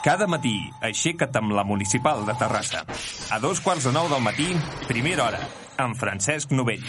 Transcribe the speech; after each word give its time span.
Cada 0.00 0.24
matí, 0.32 0.54
aixeca't 0.80 1.34
amb 1.36 1.52
la 1.52 1.64
Municipal 1.68 2.22
de 2.24 2.32
Terrassa. 2.40 2.80
A 3.36 3.40
dos 3.42 3.60
quarts 3.60 3.84
de 3.84 3.92
nou 3.92 4.08
del 4.08 4.24
matí, 4.24 4.48
primera 4.88 5.26
hora, 5.26 5.44
amb 5.76 6.00
Francesc 6.00 6.56
Novell. 6.56 6.88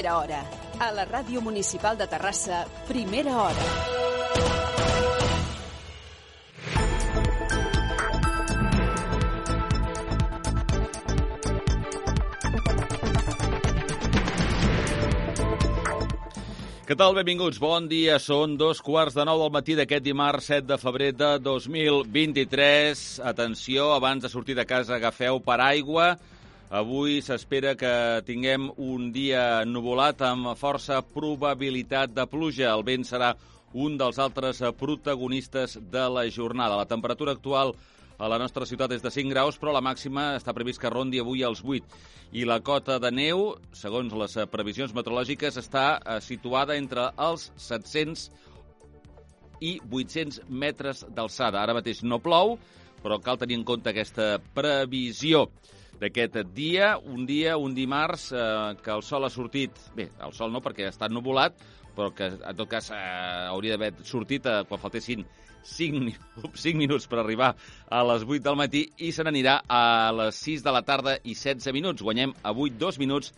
Primera 0.00 0.16
hora. 0.16 0.40
A 0.80 0.86
la 0.96 1.04
Ràdio 1.04 1.42
Municipal 1.44 1.98
de 2.00 2.06
Terrassa, 2.08 2.62
primera 2.88 3.34
hora. 3.36 3.64
Què 16.88 16.96
tal? 16.96 17.12
Benvinguts. 17.20 17.60
Bon 17.60 17.84
dia. 17.84 18.16
Són 18.16 18.56
dos 18.56 18.80
quarts 18.80 19.20
de 19.20 19.28
nou 19.28 19.44
del 19.44 19.52
matí 19.52 19.76
d'aquest 19.76 20.08
dimarts 20.08 20.48
7 20.48 20.64
de 20.72 20.80
febrer 20.80 21.12
de 21.12 21.34
2023. 21.44 23.20
Atenció, 23.36 23.92
abans 24.00 24.24
de 24.24 24.32
sortir 24.32 24.56
de 24.56 24.64
casa 24.64 24.96
agafeu 24.96 25.44
paraigua. 25.44 26.14
Avui 26.70 27.16
s'espera 27.18 27.72
que 27.74 28.22
tinguem 28.22 28.68
un 28.78 29.08
dia 29.10 29.64
nuvolat 29.66 30.20
amb 30.22 30.52
força 30.54 31.00
probabilitat 31.02 32.12
de 32.14 32.22
pluja. 32.30 32.68
El 32.70 32.84
vent 32.86 33.02
serà 33.08 33.32
un 33.74 33.96
dels 33.98 34.20
altres 34.22 34.60
protagonistes 34.78 35.74
de 35.90 36.04
la 36.14 36.22
jornada. 36.30 36.76
La 36.78 36.86
temperatura 36.86 37.34
actual 37.34 37.74
a 38.18 38.28
la 38.30 38.38
nostra 38.38 38.68
ciutat 38.70 38.94
és 38.94 39.02
de 39.02 39.10
5 39.10 39.34
graus, 39.34 39.58
però 39.58 39.74
la 39.74 39.82
màxima 39.82 40.36
està 40.36 40.54
previst 40.54 40.78
que 40.78 40.92
rondi 40.94 41.18
avui 41.18 41.42
als 41.42 41.64
8. 41.66 41.98
I 42.38 42.46
la 42.46 42.60
cota 42.62 43.00
de 43.02 43.10
neu, 43.10 43.56
segons 43.74 44.14
les 44.22 44.38
previsions 44.54 44.94
meteorològiques, 44.94 45.58
està 45.58 45.84
eh, 45.98 46.20
situada 46.22 46.78
entre 46.78 47.08
els 47.18 47.48
700 47.56 48.28
i 49.58 49.74
800 49.90 50.46
metres 50.46 51.02
d'alçada. 51.10 51.64
Ara 51.64 51.74
mateix 51.74 52.04
no 52.06 52.22
plou, 52.22 52.60
però 53.02 53.18
cal 53.18 53.42
tenir 53.42 53.58
en 53.58 53.66
compte 53.66 53.90
aquesta 53.90 54.36
previsió 54.54 55.48
d'aquest 56.00 56.40
dia, 56.56 56.94
un 56.98 57.26
dia, 57.28 57.58
un 57.60 57.74
dimarts, 57.76 58.30
eh, 58.32 58.76
que 58.82 58.94
el 58.94 59.04
sol 59.04 59.26
ha 59.26 59.30
sortit... 59.32 59.76
Bé, 59.96 60.08
el 60.24 60.32
sol 60.36 60.52
no, 60.52 60.62
perquè 60.64 60.88
ha 60.88 60.94
estat 60.94 61.12
nuvolat, 61.12 61.60
però 61.96 62.10
que 62.16 62.30
en 62.32 62.56
tot 62.56 62.70
cas 62.70 62.90
eh, 62.94 62.98
hauria 63.50 63.76
d'haver 63.76 64.06
sortit 64.08 64.48
eh, 64.48 64.62
quan 64.68 64.80
faltessin 64.80 65.26
5, 65.62 66.14
5 66.56 66.78
minuts 66.82 67.06
per 67.10 67.20
arribar 67.20 67.52
a 67.88 68.00
les 68.12 68.24
8 68.24 68.40
del 68.46 68.56
matí 68.56 68.86
i 69.04 69.12
se 69.12 69.26
n'anirà 69.26 69.60
a 69.68 69.82
les 70.16 70.40
6 70.48 70.64
de 70.64 70.74
la 70.74 70.82
tarda 70.86 71.18
i 71.22 71.36
16 71.36 71.74
minuts. 71.76 72.02
Guanyem 72.02 72.34
avui 72.48 72.72
2 72.72 73.00
minuts 73.02 73.34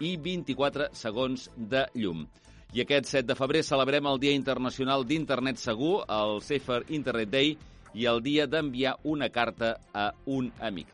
i 0.00 0.16
24 0.16 0.90
segons 0.96 1.50
de 1.56 1.86
llum. 1.94 2.26
I 2.74 2.82
aquest 2.82 3.12
7 3.12 3.28
de 3.28 3.36
febrer 3.38 3.62
celebrem 3.64 4.08
el 4.10 4.18
Dia 4.20 4.34
Internacional 4.36 5.04
d'Internet 5.06 5.60
Segur, 5.60 6.02
el 6.08 6.40
Safer 6.44 6.82
Internet 6.88 7.30
Day, 7.32 7.54
i 7.96 8.04
el 8.10 8.20
dia 8.20 8.44
d'enviar 8.50 8.98
una 9.04 9.30
carta 9.32 9.76
a 9.94 10.10
un 10.26 10.50
amic. 10.60 10.90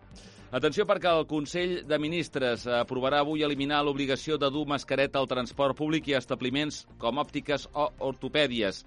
Atenció 0.53 0.85
perquè 0.85 1.09
el 1.09 1.23
Consell 1.25 1.79
de 1.89 1.97
Ministres 1.97 2.67
aprovarà 2.69 3.23
avui 3.23 3.41
eliminar 3.41 3.79
l'obligació 3.81 4.37
de 4.37 4.51
dur 4.53 4.67
mascareta 4.69 5.17
al 5.17 5.29
transport 5.31 5.79
públic 5.79 6.11
i 6.11 6.15
a 6.15 6.21
establiments 6.21 6.83
com 7.01 7.23
òptiques 7.23 7.65
o 7.73 7.87
ortopèdies. 8.11 8.83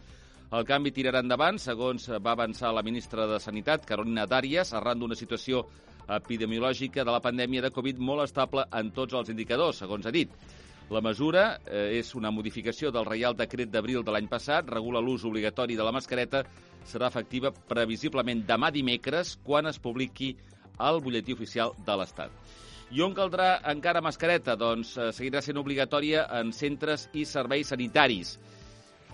El 0.53 0.67
canvi 0.69 0.93
tirarà 0.93 1.23
endavant, 1.25 1.57
segons 1.57 2.05
va 2.21 2.35
avançar 2.37 2.69
la 2.69 2.85
ministra 2.85 3.25
de 3.25 3.41
Sanitat, 3.41 3.89
Carolina 3.89 4.27
Dàries, 4.29 4.75
arran 4.77 5.01
d'una 5.01 5.17
situació 5.17 5.65
epidemiològica 6.05 7.01
de 7.01 7.17
la 7.17 7.23
pandèmia 7.25 7.65
de 7.65 7.73
Covid 7.73 7.97
molt 7.97 8.27
estable 8.29 8.69
en 8.69 8.93
tots 8.93 9.17
els 9.17 9.33
indicadors, 9.33 9.81
segons 9.81 10.05
ha 10.05 10.13
dit. 10.13 10.37
La 10.93 11.01
mesura 11.01 11.55
eh, 11.65 11.97
és 11.97 12.13
una 12.13 12.29
modificació 12.29 12.93
del 12.93 13.09
Reial 13.09 13.33
Decret 13.33 13.73
d'Abril 13.73 14.05
de 14.05 14.13
l'any 14.13 14.29
passat, 14.29 14.69
regula 14.69 15.01
l'ús 15.01 15.25
obligatori 15.25 15.73
de 15.73 15.81
la 15.81 15.97
mascareta, 15.97 16.45
serà 16.85 17.09
efectiva 17.09 17.49
previsiblement 17.49 18.45
demà 18.45 18.69
dimecres, 18.69 19.39
quan 19.41 19.65
es 19.65 19.81
publiqui 19.81 20.35
al 20.77 21.01
butlletí 21.01 21.33
oficial 21.33 21.73
de 21.85 21.97
l'Estat. 21.99 22.31
I 22.93 23.01
on 23.01 23.15
caldrà 23.17 23.61
encara 23.71 24.01
mascareta? 24.05 24.55
Doncs 24.55 24.95
eh, 24.97 25.11
seguirà 25.15 25.41
sent 25.41 25.57
obligatòria 25.57 26.27
en 26.39 26.51
centres 26.53 27.07
i 27.13 27.25
serveis 27.25 27.71
sanitaris. 27.73 28.35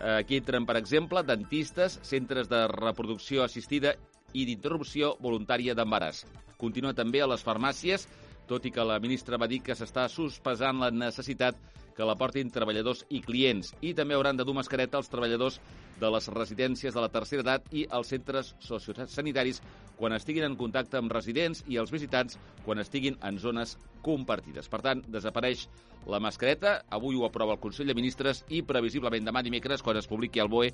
Eh, 0.02 0.18
Aquí 0.18 0.38
entren, 0.42 0.66
per 0.68 0.76
exemple, 0.78 1.24
dentistes, 1.24 2.00
centres 2.04 2.50
de 2.52 2.66
reproducció 2.68 3.46
assistida 3.46 3.96
i 4.34 4.46
d'interrupció 4.48 5.16
voluntària 5.24 5.76
d'embaràs. 5.76 6.26
Continua 6.60 6.94
també 6.94 7.22
a 7.24 7.30
les 7.32 7.44
farmàcies, 7.44 8.08
tot 8.48 8.66
i 8.68 8.72
que 8.76 8.84
la 8.84 9.00
ministra 9.00 9.40
va 9.40 9.48
dir 9.48 9.62
que 9.64 9.76
s'està 9.78 10.08
sospesant 10.12 10.82
la 10.84 10.92
necessitat 10.92 11.56
que 11.96 12.07
la 12.07 12.16
portin 12.19 12.52
treballadors 12.53 13.06
i 13.09 13.22
clients. 13.25 13.74
I 13.81 13.94
també 13.97 14.16
hauran 14.16 14.40
de 14.40 14.46
dur 14.47 14.56
mascareta 14.57 15.00
els 15.00 15.09
treballadors 15.12 15.59
de 16.02 16.09
les 16.09 16.28
residències 16.34 16.94
de 16.94 17.03
la 17.03 17.12
tercera 17.13 17.46
edat 17.46 17.68
i 17.72 17.85
els 17.94 18.09
centres 18.13 18.56
sociosanitaris 18.63 19.62
quan 20.00 20.16
estiguin 20.18 20.47
en 20.47 20.57
contacte 20.57 20.97
amb 20.97 21.13
residents 21.13 21.63
i 21.69 21.78
els 21.78 21.94
visitants 21.94 22.40
quan 22.66 22.81
estiguin 22.81 23.19
en 23.22 23.38
zones 23.40 23.78
compartides. 24.01 24.69
Per 24.69 24.81
tant, 24.81 25.03
desapareix 25.13 25.68
la 26.09 26.19
mascareta, 26.19 26.80
avui 26.90 27.16
ho 27.16 27.28
aprova 27.28 27.53
el 27.53 27.62
Consell 27.62 27.91
de 27.91 27.97
Ministres 27.97 28.44
i 28.50 28.63
previsiblement 28.66 29.28
demà 29.28 29.46
dimecres, 29.46 29.85
quan 29.85 30.00
es 30.01 30.09
publiqui 30.09 30.41
el 30.41 30.50
BOE, 30.50 30.72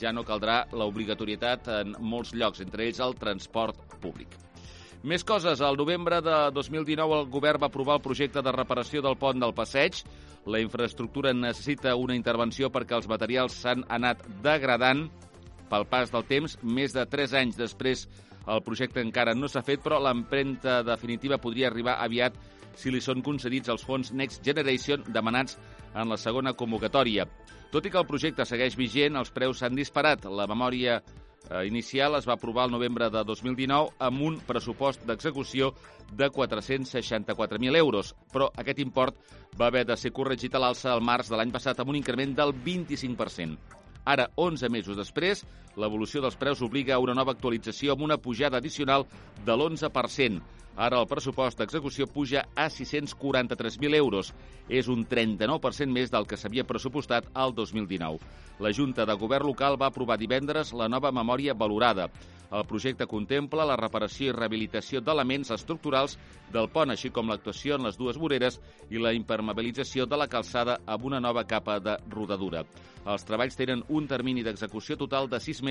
ja 0.00 0.14
no 0.16 0.24
caldrà 0.24 0.62
l'obligatorietat 0.72 1.68
en 1.82 1.98
molts 2.00 2.32
llocs, 2.32 2.64
entre 2.64 2.88
ells 2.88 3.04
el 3.04 3.18
transport 3.20 4.00
públic. 4.00 4.49
Més 5.00 5.22
coses. 5.24 5.62
Al 5.64 5.78
novembre 5.80 6.18
de 6.20 6.38
2019 6.52 7.14
el 7.22 7.28
govern 7.32 7.62
va 7.62 7.70
aprovar 7.70 7.94
el 7.96 8.02
projecte 8.04 8.42
de 8.44 8.52
reparació 8.52 9.00
del 9.00 9.16
pont 9.16 9.40
del 9.40 9.54
Passeig. 9.56 10.02
La 10.44 10.60
infraestructura 10.60 11.32
necessita 11.32 11.94
una 11.96 12.16
intervenció 12.18 12.68
perquè 12.68 12.98
els 12.98 13.08
materials 13.08 13.56
s'han 13.62 13.86
anat 13.88 14.20
degradant 14.44 15.06
pel 15.70 15.86
pas 15.88 16.12
del 16.12 16.26
temps. 16.28 16.58
Més 16.60 16.92
de 16.92 17.06
3 17.08 17.32
anys 17.40 17.56
després 17.56 18.04
el 18.44 18.60
projecte 18.66 19.00
encara 19.00 19.32
no 19.32 19.48
s'ha 19.48 19.64
fet, 19.64 19.80
però 19.80 20.02
l'empremta 20.04 20.82
definitiva 20.84 21.40
podria 21.40 21.70
arribar 21.72 21.96
aviat 22.04 22.36
si 22.76 22.92
li 22.92 23.00
són 23.00 23.24
concedits 23.24 23.72
els 23.72 23.84
fons 23.86 24.12
Next 24.12 24.44
Generation 24.44 25.08
demanats 25.08 25.56
en 25.94 26.12
la 26.12 26.20
segona 26.20 26.52
convocatòria. 26.52 27.24
Tot 27.72 27.86
i 27.86 27.90
que 27.90 27.98
el 27.98 28.08
projecte 28.08 28.44
segueix 28.44 28.76
vigent, 28.76 29.16
els 29.16 29.32
preus 29.32 29.62
s'han 29.62 29.78
disparat. 29.78 30.28
La 30.28 30.48
memòria 30.50 31.00
eh, 31.48 31.66
inicial 31.66 32.16
es 32.18 32.28
va 32.28 32.34
aprovar 32.36 32.66
el 32.68 32.74
novembre 32.74 33.08
de 33.10 33.24
2019 33.24 33.96
amb 33.98 34.22
un 34.28 34.38
pressupost 34.46 35.06
d'execució 35.08 35.72
de 36.12 36.30
464.000 36.30 37.76
euros, 37.80 38.14
però 38.32 38.50
aquest 38.56 38.80
import 38.82 39.16
va 39.60 39.70
haver 39.70 39.86
de 39.86 39.96
ser 39.96 40.12
corregit 40.12 40.54
a 40.54 40.62
l'alça 40.62 40.92
al 40.92 41.02
març 41.02 41.30
de 41.30 41.38
l'any 41.38 41.52
passat 41.54 41.80
amb 41.80 41.94
un 41.94 42.00
increment 42.00 42.34
del 42.36 42.54
25%. 42.54 43.78
Ara, 44.10 44.30
11 44.36 44.70
mesos 44.72 44.96
després, 44.96 45.44
l'evolució 45.80 46.22
dels 46.22 46.36
preus 46.36 46.62
obliga 46.62 46.94
a 46.96 47.02
una 47.02 47.16
nova 47.16 47.32
actualització 47.36 47.94
amb 47.94 48.04
una 48.06 48.20
pujada 48.20 48.60
addicional 48.60 49.06
de 49.44 49.52
l'11%. 49.56 50.58
Ara 50.80 51.00
el 51.02 51.08
pressupost 51.10 51.58
d'execució 51.58 52.06
puja 52.08 52.44
a 52.54 52.68
643.000 52.70 53.96
euros. 53.98 54.30
És 54.68 54.88
un 54.88 55.02
39% 55.08 55.90
més 55.92 56.12
del 56.12 56.28
que 56.30 56.38
s'havia 56.38 56.64
pressupostat 56.64 57.26
al 57.34 57.54
2019. 57.54 58.20
La 58.60 58.72
Junta 58.76 59.04
de 59.08 59.16
Govern 59.16 59.48
local 59.50 59.76
va 59.80 59.88
aprovar 59.90 60.18
divendres 60.20 60.72
la 60.76 60.88
nova 60.88 61.10
memòria 61.10 61.54
valorada. 61.54 62.10
El 62.50 62.64
projecte 62.66 63.06
contempla 63.06 63.64
la 63.66 63.76
reparació 63.78 64.30
i 64.30 64.34
rehabilitació 64.34 65.00
d'elements 65.00 65.52
estructurals 65.54 66.16
del 66.52 66.66
pont, 66.68 66.90
així 66.90 67.10
com 67.14 67.30
l'actuació 67.30 67.76
en 67.78 67.86
les 67.86 67.98
dues 67.98 68.18
voreres 68.18 68.58
i 68.90 68.98
la 68.98 69.12
impermeabilització 69.14 70.06
de 70.06 70.18
la 70.18 70.26
calçada 70.28 70.80
amb 70.86 71.06
una 71.06 71.20
nova 71.20 71.44
capa 71.46 71.78
de 71.78 71.96
rodadura. 72.10 72.64
Els 73.06 73.24
treballs 73.24 73.56
tenen 73.56 73.84
un 73.88 74.08
termini 74.10 74.42
d'execució 74.42 74.98
total 74.98 75.30
de 75.30 75.38
6 75.40 75.62
mesos 75.62 75.69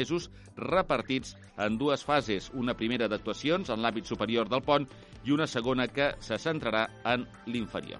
repartits 0.59 1.35
en 1.57 1.77
dues 1.77 2.05
fases, 2.05 2.51
una 2.53 2.75
primera 2.77 3.07
d'actuacions 3.07 3.69
en 3.69 3.81
l'àmbit 3.83 4.07
superior 4.07 4.49
del 4.49 4.63
pont 4.63 4.87
i 5.25 5.35
una 5.35 5.47
segona 5.47 5.87
que 5.87 6.13
se 6.23 6.37
centrarà 6.39 6.85
en 7.03 7.27
l'inferior. 7.47 7.99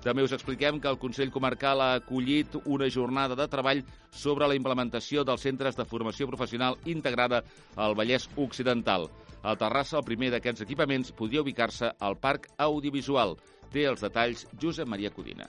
També 0.00 0.22
us 0.24 0.32
expliquem 0.32 0.78
que 0.80 0.88
el 0.88 0.98
Consell 1.00 1.32
Comarcal 1.32 1.82
ha 1.84 1.90
acollit 1.98 2.54
una 2.64 2.88
jornada 2.88 3.36
de 3.36 3.46
treball 3.52 3.82
sobre 4.10 4.48
la 4.48 4.56
implementació 4.56 5.26
dels 5.28 5.44
centres 5.44 5.76
de 5.76 5.84
formació 5.84 6.28
professional 6.30 6.78
integrada 6.88 7.42
al 7.76 7.96
Vallès 7.98 8.28
Occidental. 8.36 9.10
A 9.42 9.56
Terrassa, 9.60 9.98
el 10.00 10.08
primer 10.08 10.30
d'aquests 10.32 10.64
equipaments 10.64 11.12
podria 11.16 11.44
ubicar-se 11.44 11.92
al 11.98 12.16
Parc 12.16 12.48
Audiovisual. 12.56 13.36
Té 13.72 13.84
els 13.88 14.00
detalls 14.00 14.46
Josep 14.60 14.88
Maria 14.88 15.12
Codina. 15.12 15.48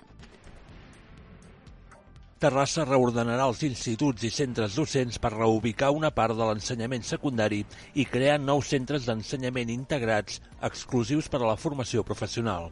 Terrassa 2.42 2.88
reordenarà 2.88 3.44
els 3.46 3.60
instituts 3.68 4.24
i 4.26 4.30
centres 4.34 4.74
docents 4.74 5.20
per 5.22 5.30
reubicar 5.36 5.92
una 5.94 6.10
part 6.10 6.34
de 6.34 6.46
l'ensenyament 6.48 7.04
secundari 7.06 7.60
i 8.02 8.06
crear 8.10 8.40
nous 8.42 8.72
centres 8.74 9.04
d'ensenyament 9.06 9.70
integrats 9.70 10.40
exclusius 10.66 11.28
per 11.30 11.44
a 11.44 11.50
la 11.52 11.60
formació 11.64 12.02
professional. 12.08 12.72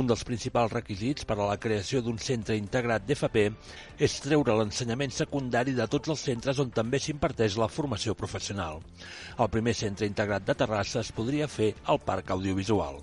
Un 0.00 0.10
dels 0.10 0.24
principals 0.26 0.74
requisits 0.74 1.26
per 1.26 1.36
a 1.36 1.46
la 1.52 1.58
creació 1.62 2.00
d'un 2.02 2.18
centre 2.18 2.56
integrat 2.58 3.06
d'FP 3.06 3.44
és 4.08 4.18
treure 4.24 4.58
l'ensenyament 4.58 5.14
secundari 5.14 5.76
de 5.78 5.86
tots 5.94 6.10
els 6.16 6.26
centres 6.26 6.58
on 6.58 6.74
també 6.74 6.98
s'imparteix 6.98 7.60
la 7.62 7.70
formació 7.70 8.16
professional. 8.18 8.82
El 9.38 9.52
primer 9.54 9.76
centre 9.84 10.10
integrat 10.10 10.50
de 10.50 10.58
Terrassa 10.64 11.04
es 11.04 11.12
podria 11.14 11.46
fer 11.46 11.70
al 11.86 12.02
Parc 12.10 12.34
Audiovisual. 12.34 12.98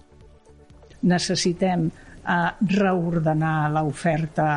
Necessitem 1.16 1.88
eh, 1.88 2.38
reordenar 2.76 3.56
l'oferta 3.72 4.52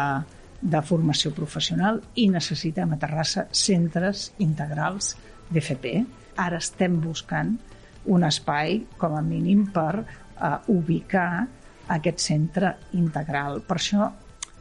de 0.60 0.80
formació 0.84 1.32
professional 1.36 2.00
i 2.20 2.28
necessitem 2.30 2.92
a 2.92 2.98
Terrassa 3.00 3.46
centres 3.52 4.30
integrals 4.38 5.14
d'FP. 5.50 5.94
Ara 6.40 6.60
estem 6.60 7.00
buscant 7.00 7.56
un 8.10 8.24
espai, 8.24 8.80
com 8.98 9.16
a 9.16 9.22
mínim, 9.22 9.66
per 9.72 10.00
uh, 10.00 10.56
ubicar 10.72 11.46
aquest 11.90 12.22
centre 12.22 12.74
integral. 12.96 13.60
Per 13.66 13.76
això 13.76 14.08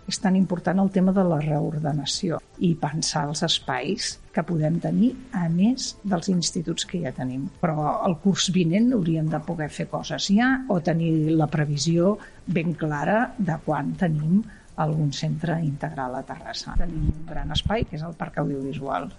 és 0.10 0.18
tan 0.18 0.36
important 0.36 0.80
el 0.82 0.90
tema 0.90 1.14
de 1.14 1.24
la 1.24 1.38
reordenació 1.44 2.40
i 2.66 2.72
pensar 2.82 3.28
els 3.30 3.44
espais 3.46 4.16
que 4.34 4.44
podem 4.44 4.80
tenir 4.82 5.12
a 5.38 5.46
més 5.54 5.92
dels 6.02 6.32
instituts 6.34 6.88
que 6.90 7.04
ja 7.04 7.14
tenim. 7.16 7.46
Però 7.62 7.92
el 8.08 8.18
curs 8.24 8.50
vinent 8.56 8.90
hauríem 8.96 9.30
de 9.30 9.42
poder 9.46 9.70
fer 9.74 9.86
coses 9.92 10.32
ja 10.34 10.50
o 10.70 10.80
tenir 10.82 11.36
la 11.38 11.48
previsió 11.52 12.16
ben 12.48 12.74
clara 12.74 13.36
de 13.38 13.60
quan 13.66 13.94
tenim 14.00 14.42
algun 14.86 15.12
centre 15.16 15.58
integral 15.66 16.16
a 16.16 16.24
Terrassa. 16.28 16.76
Tenim 16.80 17.10
un 17.12 17.26
gran 17.28 17.52
espai, 17.56 17.86
que 17.90 18.00
és 18.00 18.06
el 18.08 18.16
Parc 18.20 18.40
Audiovisual 18.44 19.10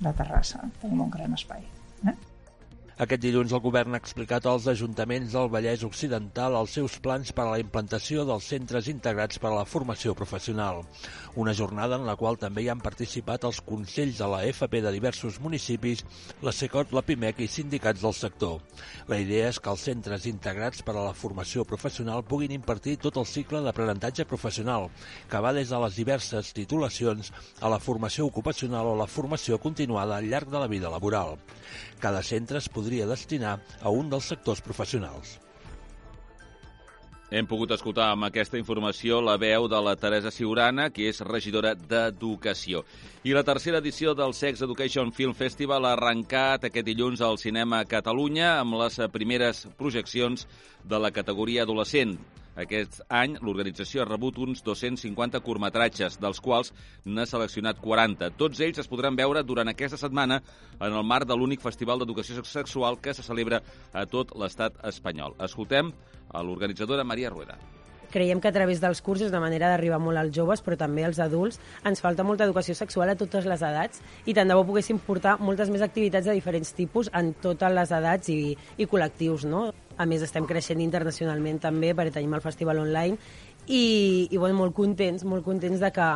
de 0.00 0.14
Terrassa. 0.22 0.64
Tenim 0.80 1.04
un 1.06 1.12
gran 1.12 1.36
espai. 1.36 1.66
Aquest 3.00 3.22
dilluns 3.24 3.52
el 3.56 3.62
govern 3.64 3.96
ha 3.96 3.98
explicat 4.02 4.44
als 4.44 4.66
ajuntaments 4.68 5.32
del 5.32 5.46
Vallès 5.48 5.80
Occidental 5.86 6.52
els 6.58 6.74
seus 6.76 6.98
plans 7.00 7.30
per 7.32 7.46
a 7.46 7.52
la 7.54 7.60
implantació 7.62 8.26
dels 8.28 8.48
centres 8.52 8.90
integrats 8.92 9.40
per 9.40 9.48
a 9.48 9.54
la 9.54 9.62
formació 9.64 10.12
professional. 10.18 10.82
Una 11.40 11.54
jornada 11.56 11.96
en 11.96 12.04
la 12.04 12.18
qual 12.20 12.36
també 12.36 12.60
hi 12.60 12.68
han 12.68 12.82
participat 12.84 13.46
els 13.48 13.62
consells 13.64 14.20
de 14.20 14.28
la 14.28 14.42
FP 14.50 14.82
de 14.84 14.92
diversos 14.92 15.38
municipis, 15.40 16.02
la 16.44 16.52
SECOT, 16.52 16.92
la 16.92 17.00
PIMEC 17.06 17.40
i 17.40 17.48
sindicats 17.48 18.04
del 18.04 18.12
sector. 18.18 18.60
La 19.08 19.16
idea 19.24 19.48
és 19.48 19.62
que 19.64 19.72
els 19.72 19.86
centres 19.88 20.28
integrats 20.28 20.84
per 20.84 20.98
a 20.98 21.06
la 21.06 21.16
formació 21.16 21.64
professional 21.64 22.26
puguin 22.28 22.52
impartir 22.58 22.98
tot 23.00 23.16
el 23.16 23.28
cicle 23.32 23.64
d'aprenentatge 23.64 24.28
professional, 24.28 24.90
que 25.32 25.40
va 25.40 25.54
des 25.56 25.72
de 25.72 25.80
les 25.86 25.96
diverses 25.96 26.52
titulacions 26.52 27.32
a 27.62 27.72
la 27.72 27.80
formació 27.80 28.28
ocupacional 28.28 28.92
o 28.92 28.94
la 29.00 29.08
formació 29.08 29.56
continuada 29.56 30.20
al 30.20 30.28
llarg 30.28 30.52
de 30.52 30.60
la 30.60 30.68
vida 30.68 30.92
laboral. 30.92 31.38
Cada 32.00 32.22
centre 32.24 32.58
es 32.58 32.68
podria 32.68 32.89
destinar 33.06 33.58
a 33.80 33.90
un 33.90 34.10
dels 34.10 34.26
sectors 34.32 34.60
professionals. 34.60 35.38
Hem 37.30 37.46
pogut 37.46 37.70
escoltar 37.70 38.08
amb 38.10 38.26
aquesta 38.26 38.58
informació 38.58 39.20
la 39.22 39.36
veu 39.38 39.68
de 39.70 39.78
la 39.86 39.92
Teresa 39.94 40.32
Siurana, 40.34 40.88
que 40.90 41.04
és 41.06 41.20
regidora 41.22 41.76
d'Educació. 41.78 42.82
I 43.22 43.36
la 43.36 43.44
tercera 43.46 43.78
edició 43.78 44.16
del 44.18 44.34
Sex 44.34 44.64
Education 44.66 45.12
Film 45.14 45.36
Festival 45.38 45.86
ha 45.86 45.92
arrencat 45.94 46.66
aquest 46.66 46.88
dilluns 46.90 47.22
al 47.22 47.38
Cinema 47.38 47.84
Catalunya 47.86 48.56
amb 48.56 48.80
les 48.82 48.98
primeres 49.14 49.62
projeccions 49.78 50.48
de 50.82 50.98
la 50.98 51.12
categoria 51.14 51.62
adolescent. 51.62 52.18
Aquest 52.58 52.98
any 53.06 53.38
l'organització 53.38 54.02
ha 54.02 54.10
rebut 54.10 54.42
uns 54.42 54.64
250 54.66 55.38
curtmetratges, 55.46 56.18
dels 56.18 56.42
quals 56.42 56.74
n'ha 57.06 57.30
seleccionat 57.30 57.78
40. 57.78 58.34
Tots 58.42 58.58
ells 58.66 58.82
es 58.82 58.90
podran 58.90 59.14
veure 59.14 59.46
durant 59.46 59.70
aquesta 59.70 60.00
setmana 60.00 60.42
en 60.80 60.90
el 60.90 61.06
marc 61.06 61.30
de 61.30 61.38
l'únic 61.38 61.62
festival 61.62 62.02
d'educació 62.02 62.42
sexual 62.42 62.98
que 62.98 63.14
se 63.14 63.22
celebra 63.22 63.62
a 63.94 64.02
tot 64.10 64.34
l'estat 64.34 64.82
espanyol. 64.90 65.38
Escoltem 65.38 65.94
a 66.32 66.42
l'organitzadora 66.42 67.04
Maria 67.04 67.30
Rueda 67.30 67.58
creiem 68.10 68.40
que 68.40 68.48
a 68.48 68.52
través 68.52 68.80
dels 68.82 69.00
cursos, 69.00 69.30
de 69.30 69.40
manera 69.40 69.70
d'arribar 69.70 70.00
molt 70.02 70.18
als 70.18 70.34
joves, 70.34 70.60
però 70.66 70.76
també 70.76 71.04
als 71.06 71.20
adults, 71.22 71.60
ens 71.86 72.02
falta 72.02 72.26
molta 72.26 72.44
educació 72.44 72.74
sexual 72.74 73.12
a 73.12 73.16
totes 73.16 73.46
les 73.46 73.62
edats 73.62 74.02
i 74.26 74.34
tant 74.34 74.50
de 74.50 74.56
bo 74.58 74.66
poguéssim 74.66 74.98
portar 74.98 75.36
moltes 75.38 75.70
més 75.70 75.84
activitats 75.86 76.26
de 76.26 76.34
diferents 76.34 76.74
tipus 76.74 77.10
en 77.14 77.32
totes 77.40 77.72
les 77.72 77.94
edats 77.94 78.32
i, 78.34 78.56
i 78.76 78.88
col·lectius, 78.90 79.46
no? 79.46 79.70
A 80.00 80.06
més, 80.08 80.24
estem 80.26 80.46
creixent 80.48 80.80
internacionalment 80.82 81.60
també 81.62 81.94
perquè 81.94 82.18
tenim 82.18 82.34
el 82.34 82.44
festival 82.44 82.82
online 82.82 83.18
i, 83.70 84.26
i 84.30 84.36
bueno, 84.36 84.58
molt 84.58 84.74
contents, 84.74 85.24
molt 85.24 85.44
contents 85.46 85.80
de 85.80 85.90
que 85.94 86.06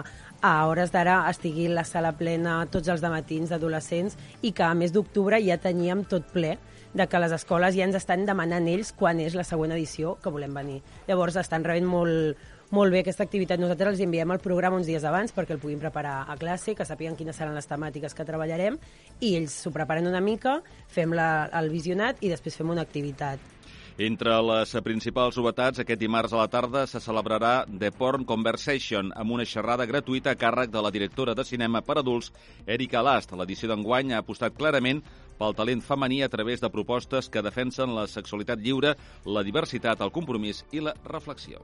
a 0.45 0.53
hores 0.67 0.91
d'ara 0.93 1.23
estigui 1.31 1.69
la 1.71 1.87
sala 1.87 2.13
plena 2.19 2.65
tots 2.71 2.91
els 2.91 3.05
matins 3.07 3.53
d'adolescents 3.53 4.19
i 4.43 4.51
que 4.53 4.67
a 4.67 4.75
més 4.75 4.93
d'octubre 4.93 5.39
ja 5.41 5.57
teníem 5.63 6.03
tot 6.11 6.27
ple 6.35 6.57
de 6.95 7.07
que 7.11 7.21
les 7.23 7.33
escoles 7.35 7.77
ja 7.77 7.87
ens 7.87 7.97
estan 7.99 8.27
demanant 8.27 8.67
ells 8.71 8.93
quan 8.99 9.23
és 9.23 9.39
la 9.39 9.47
següent 9.47 9.75
edició 9.75 10.17
que 10.23 10.35
volem 10.35 10.55
venir. 10.55 10.81
Llavors 11.09 11.39
estan 11.39 11.65
rebent 11.67 11.87
molt, 11.91 12.43
molt 12.75 12.95
bé 12.95 13.03
aquesta 13.03 13.27
activitat. 13.27 13.63
Nosaltres 13.63 13.95
els 13.95 14.05
enviem 14.07 14.35
el 14.35 14.43
programa 14.43 14.79
uns 14.79 14.91
dies 14.91 15.07
abans 15.07 15.35
perquè 15.35 15.55
el 15.55 15.63
puguin 15.63 15.83
preparar 15.83 16.25
a 16.29 16.39
classe, 16.39 16.75
que 16.75 16.87
sàpiguen 16.87 17.19
quines 17.19 17.39
seran 17.39 17.55
les 17.55 17.71
temàtiques 17.71 18.15
que 18.15 18.27
treballarem 18.27 18.79
i 19.21 19.35
ells 19.39 19.63
s'ho 19.63 19.75
preparen 19.75 20.11
una 20.11 20.23
mica, 20.23 20.61
fem 20.91 21.15
la, 21.15 21.49
el 21.55 21.71
visionat 21.71 22.23
i 22.23 22.35
després 22.35 22.59
fem 22.59 22.75
una 22.75 22.87
activitat. 22.87 23.54
Entre 23.95 24.33
les 24.43 24.73
principals 24.83 25.37
novetats, 25.39 25.79
aquest 25.79 26.01
dimarts 26.01 26.33
a 26.35 26.41
la 26.41 26.49
tarda 26.51 26.81
se 26.91 26.99
celebrarà 26.99 27.63
The 27.79 27.93
Porn 27.95 28.25
Conversation 28.27 29.13
amb 29.15 29.31
una 29.37 29.47
xerrada 29.47 29.87
gratuïta 29.87 30.33
a 30.33 30.39
càrrec 30.41 30.73
de 30.75 30.83
la 30.83 30.91
directora 30.91 31.35
de 31.39 31.45
cinema 31.47 31.79
per 31.81 32.01
adults, 32.01 32.33
Erika 32.67 33.05
Last. 33.07 33.37
L'edició 33.39 33.71
d'enguany 33.71 34.11
ha 34.11 34.19
apostat 34.25 34.59
clarament 34.59 35.05
pel 35.39 35.55
talent 35.55 35.81
femení 35.81 36.25
a 36.25 36.29
través 36.29 36.61
de 36.61 36.75
propostes 36.75 37.31
que 37.31 37.43
defensen 37.43 37.95
la 37.95 38.09
sexualitat 38.11 38.59
lliure, 38.59 38.97
la 39.27 39.47
diversitat, 39.47 40.03
el 40.03 40.11
compromís 40.11 40.65
i 40.73 40.83
la 40.83 40.99
reflexió. 41.07 41.63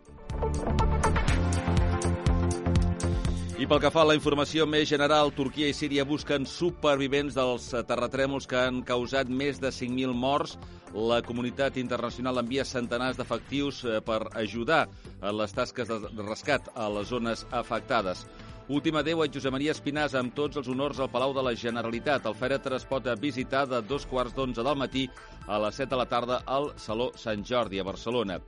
I 3.60 3.66
pel 3.68 3.76
que 3.76 3.90
fa 3.92 4.00
a 4.06 4.08
la 4.08 4.14
informació 4.16 4.64
més 4.64 4.86
general, 4.88 5.34
Turquia 5.36 5.66
i 5.68 5.74
Síria 5.76 6.06
busquen 6.08 6.46
supervivents 6.48 7.34
dels 7.36 7.66
terratrèmols 7.90 8.46
que 8.48 8.56
han 8.56 8.78
causat 8.88 9.28
més 9.28 9.60
de 9.60 9.68
5.000 9.68 10.14
morts. 10.16 10.54
La 10.94 11.18
comunitat 11.26 11.76
internacional 11.76 12.40
envia 12.40 12.64
centenars 12.64 13.20
d'efectius 13.20 13.82
eh, 13.84 13.98
per 14.00 14.22
ajudar 14.40 14.86
en 15.20 15.36
les 15.36 15.52
tasques 15.52 15.92
de 15.92 16.24
rescat 16.24 16.72
a 16.72 16.88
les 16.88 17.12
zones 17.12 17.44
afectades. 17.60 18.24
Última 18.72 19.04
adeu 19.04 19.20
a 19.20 19.28
Josep 19.28 19.52
Maria 19.52 19.76
Espinàs 19.76 20.16
amb 20.16 20.32
tots 20.32 20.56
els 20.56 20.72
honors 20.72 20.96
al 20.96 21.12
Palau 21.12 21.36
de 21.36 21.44
la 21.44 21.52
Generalitat. 21.52 22.32
El 22.32 22.40
fèretre 22.40 22.80
es 22.80 22.88
pot 22.88 23.12
visitar 23.20 23.66
de 23.68 23.84
dos 23.84 24.08
quarts 24.08 24.32
d'onze 24.32 24.64
del 24.64 24.80
matí 24.86 25.04
a 25.46 25.60
les 25.66 25.84
7 25.84 25.92
de 25.92 26.00
la 26.00 26.08
tarda 26.08 26.40
al 26.46 26.72
Saló 26.80 27.12
Sant 27.12 27.44
Jordi, 27.44 27.76
a 27.76 27.84
Barcelona. 27.92 28.40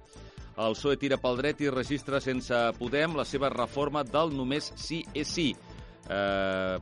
El 0.52 0.75
PSOE 0.76 0.99
tira 1.00 1.16
pel 1.16 1.38
dret 1.40 1.61
i 1.64 1.71
registra 1.73 2.21
sense 2.21 2.56
Podem 2.76 3.16
la 3.16 3.25
seva 3.25 3.49
reforma 3.52 4.02
del 4.04 4.35
només 4.37 4.73
sí 4.76 5.00
és 5.16 5.28
sí. 5.28 5.49
Eh, 6.12 6.76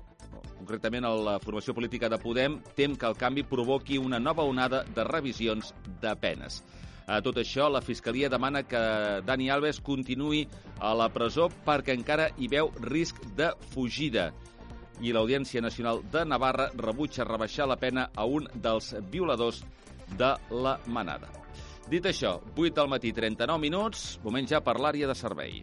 concretament 0.59 1.07
la 1.07 1.39
formació 1.39 1.75
política 1.77 2.11
de 2.11 2.19
Podem 2.19 2.59
tem 2.77 2.97
que 2.99 3.07
el 3.07 3.17
canvi 3.17 3.45
provoqui 3.47 3.99
una 3.99 4.19
nova 4.19 4.43
onada 4.43 4.83
de 4.85 5.05
revisions 5.07 5.73
de 6.03 6.15
penes. 6.19 6.65
A 7.11 7.19
tot 7.23 7.39
això, 7.43 7.69
la 7.71 7.83
Fiscalia 7.83 8.29
demana 8.31 8.63
que 8.63 8.81
Dani 9.27 9.49
Alves 9.51 9.81
continuï 9.83 10.45
a 10.79 10.93
la 10.95 11.09
presó 11.11 11.49
perquè 11.67 11.95
encara 11.97 12.29
hi 12.39 12.51
veu 12.51 12.71
risc 12.87 13.23
de 13.39 13.51
fugida. 13.73 14.31
I 15.01 15.15
l'Audiència 15.17 15.63
Nacional 15.65 16.03
de 16.13 16.27
Navarra 16.27 16.69
rebutja 16.77 17.25
rebaixar 17.25 17.67
la 17.67 17.79
pena 17.81 18.11
a 18.15 18.27
un 18.27 18.47
dels 18.55 18.93
violadors 19.11 19.65
de 20.19 20.35
la 20.51 20.79
manada. 20.87 21.31
Dit 21.91 22.05
això, 22.07 22.37
8 22.55 22.71
del 22.77 22.87
matí, 22.87 23.11
39 23.11 23.59
minuts, 23.59 24.03
moment 24.23 24.47
ja 24.47 24.61
per 24.63 24.77
l'àrea 24.79 25.09
de 25.11 25.15
servei. 25.19 25.57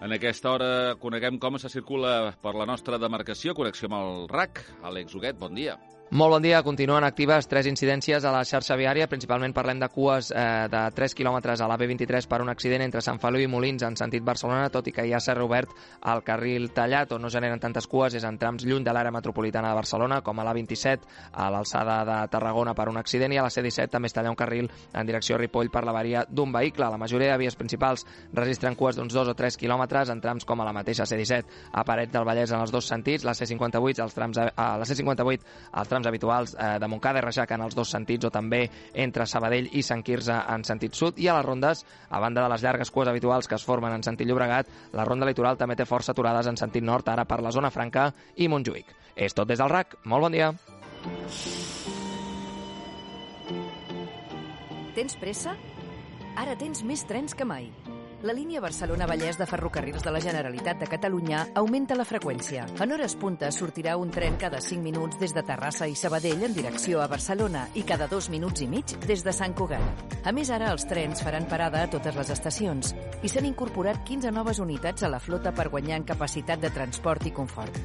En 0.00 0.14
aquesta 0.16 0.54
hora 0.54 0.70
coneguem 1.02 1.36
com 1.36 1.60
se 1.60 1.68
circula 1.68 2.32
per 2.40 2.54
la 2.56 2.64
nostra 2.64 2.96
demarcació. 2.96 3.52
Connexió 3.52 3.90
amb 3.90 3.98
el 4.00 4.24
RAC. 4.32 4.64
Àlex 4.88 5.12
Huguet, 5.12 5.36
bon 5.36 5.52
dia. 5.52 5.76
Molt 6.10 6.32
bon 6.32 6.40
dia. 6.40 6.62
Continuen 6.64 7.04
actives 7.04 7.44
tres 7.52 7.66
incidències 7.68 8.24
a 8.24 8.30
la 8.32 8.40
xarxa 8.48 8.78
viària. 8.80 9.10
Principalment 9.12 9.52
parlem 9.52 9.76
de 9.76 9.90
cues 9.92 10.30
eh, 10.32 10.64
de 10.72 10.80
3 10.96 11.12
quilòmetres 11.12 11.60
a 11.60 11.66
la 11.68 11.76
B23 11.76 12.24
per 12.24 12.38
un 12.40 12.48
accident 12.48 12.80
entre 12.80 13.02
Sant 13.04 13.18
Feliu 13.20 13.44
i 13.44 13.50
Molins 13.52 13.84
en 13.84 13.92
sentit 13.92 14.24
Barcelona, 14.24 14.70
tot 14.72 14.88
i 14.88 14.94
que 14.96 15.04
ja 15.04 15.20
s'ha 15.20 15.34
reobert 15.36 15.74
el 16.08 16.22
carril 16.24 16.70
tallat 16.72 17.12
on 17.12 17.20
no 17.20 17.28
generen 17.28 17.60
tantes 17.60 17.84
cues 17.86 18.16
és 18.16 18.24
en 18.24 18.38
trams 18.40 18.64
lluny 18.64 18.86
de 18.86 18.94
l'àrea 18.96 19.12
metropolitana 19.12 19.68
de 19.68 19.76
Barcelona, 19.76 20.22
com 20.24 20.40
a 20.40 20.46
la 20.48 20.54
27 20.56 21.04
a 21.34 21.50
l'alçada 21.52 21.98
de 22.08 22.16
Tarragona 22.32 22.72
per 22.72 22.88
un 22.88 22.96
accident 22.96 23.36
i 23.36 23.42
a 23.42 23.44
la 23.44 23.52
C17 23.52 23.92
també 23.92 24.08
es 24.08 24.16
talla 24.16 24.32
un 24.32 24.40
carril 24.40 24.72
en 24.94 25.12
direcció 25.12 25.36
a 25.36 25.42
Ripoll 25.42 25.68
per 25.68 25.84
l'averia 25.84 26.24
d'un 26.24 26.56
vehicle. 26.56 26.88
La 26.88 26.96
majoria 26.96 27.34
de 27.34 27.42
vies 27.44 27.60
principals 27.60 28.06
registren 28.32 28.80
cues 28.80 28.96
d'uns 28.96 29.12
2 29.12 29.28
o 29.28 29.36
3 29.36 29.60
quilòmetres 29.60 30.08
en 30.08 30.24
trams 30.24 30.48
com 30.48 30.64
a 30.64 30.70
la 30.70 30.72
mateixa 30.72 31.04
C17 31.04 31.68
a 31.74 31.84
Paret 31.84 32.16
del 32.16 32.24
Vallès 32.24 32.56
en 32.56 32.64
els 32.64 32.72
dos 32.72 32.88
sentits, 32.88 33.28
la 33.28 33.36
C58 33.36 34.00
als 34.08 34.16
trams, 34.16 34.40
a 34.40 34.72
la 34.80 34.88
C58 34.88 35.44
als 35.72 35.88
trams 35.92 35.97
trams 35.98 36.06
habituals 36.06 36.54
eh, 36.54 36.78
de 36.78 36.88
Montcada 36.88 37.18
i 37.18 37.22
Reixac 37.22 37.50
en 37.52 37.64
els 37.66 37.74
dos 37.74 37.90
sentits 37.90 38.28
o 38.28 38.30
també 38.30 38.68
entre 38.94 39.26
Sabadell 39.26 39.68
i 39.72 39.82
Sant 39.82 40.04
Quirze 40.06 40.36
en 40.54 40.64
sentit 40.64 40.94
sud 40.94 41.18
i 41.18 41.28
a 41.28 41.34
les 41.36 41.46
rondes, 41.46 41.84
a 42.10 42.20
banda 42.20 42.44
de 42.44 42.52
les 42.52 42.62
llargues 42.62 42.90
cues 42.90 43.08
habituals 43.08 43.48
que 43.48 43.56
es 43.58 43.64
formen 43.64 43.92
en 43.92 44.02
sentit 44.02 44.28
Llobregat, 44.28 44.68
la 44.92 45.04
ronda 45.04 45.26
litoral 45.26 45.58
també 45.58 45.76
té 45.76 45.86
força 45.88 46.12
aturades 46.14 46.46
en 46.46 46.56
sentit 46.56 46.84
nord 46.84 47.08
ara 47.08 47.26
per 47.26 47.40
la 47.42 47.50
zona 47.50 47.70
franca 47.70 48.12
i 48.36 48.48
Montjuïc. 48.48 48.94
És 49.16 49.34
tot 49.34 49.48
des 49.48 49.58
del 49.58 49.70
RAC. 49.70 49.98
Molt 50.04 50.28
bon 50.28 50.32
dia. 50.32 50.52
Tens 54.94 55.18
pressa? 55.18 55.56
Ara 56.38 56.54
tens 56.58 56.84
més 56.86 57.02
trens 57.06 57.34
que 57.34 57.46
mai. 57.46 57.72
La 58.20 58.32
línia 58.34 58.58
Barcelona-Vallès 58.58 59.36
de 59.38 59.46
Ferrocarrils 59.46 60.02
de 60.02 60.10
la 60.10 60.18
Generalitat 60.18 60.80
de 60.80 60.88
Catalunya 60.90 61.44
augmenta 61.54 61.94
la 61.94 62.06
freqüència. 62.08 62.64
En 62.82 62.90
hores 62.90 63.14
punta 63.14 63.52
sortirà 63.54 63.94
un 63.96 64.10
tren 64.10 64.34
cada 64.42 64.58
5 64.60 64.82
minuts 64.82 65.20
des 65.20 65.36
de 65.36 65.44
Terrassa 65.46 65.86
i 65.86 65.94
Sabadell 65.94 66.42
en 66.48 66.56
direcció 66.56 66.98
a 66.98 67.06
Barcelona 67.06 67.68
i 67.78 67.84
cada 67.86 68.08
2 68.10 68.28
minuts 68.34 68.66
i 68.66 68.66
mig 68.66 68.96
des 69.06 69.22
de 69.22 69.32
Sant 69.32 69.54
Cugat. 69.54 70.18
A 70.26 70.34
més, 70.34 70.50
ara 70.50 70.72
els 70.74 70.88
trens 70.90 71.22
faran 71.22 71.46
parada 71.46 71.84
a 71.84 71.92
totes 71.94 72.18
les 72.18 72.34
estacions 72.34 72.90
i 73.22 73.30
s'han 73.30 73.46
incorporat 73.46 74.02
15 74.02 74.34
noves 74.34 74.58
unitats 74.58 75.06
a 75.06 75.14
la 75.14 75.22
flota 75.22 75.54
per 75.54 75.70
guanyar 75.70 76.02
en 76.02 76.10
capacitat 76.10 76.58
de 76.58 76.74
transport 76.74 77.30
i 77.30 77.36
confort. 77.38 77.78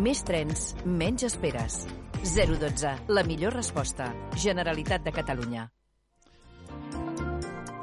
Més 0.00 0.24
trens, 0.24 0.72
menys 0.86 1.28
esperes. 1.28 1.82
012, 2.24 2.98
la 3.12 3.28
millor 3.28 3.52
resposta. 3.52 4.14
Generalitat 4.32 5.04
de 5.04 5.12
Catalunya. 5.12 5.68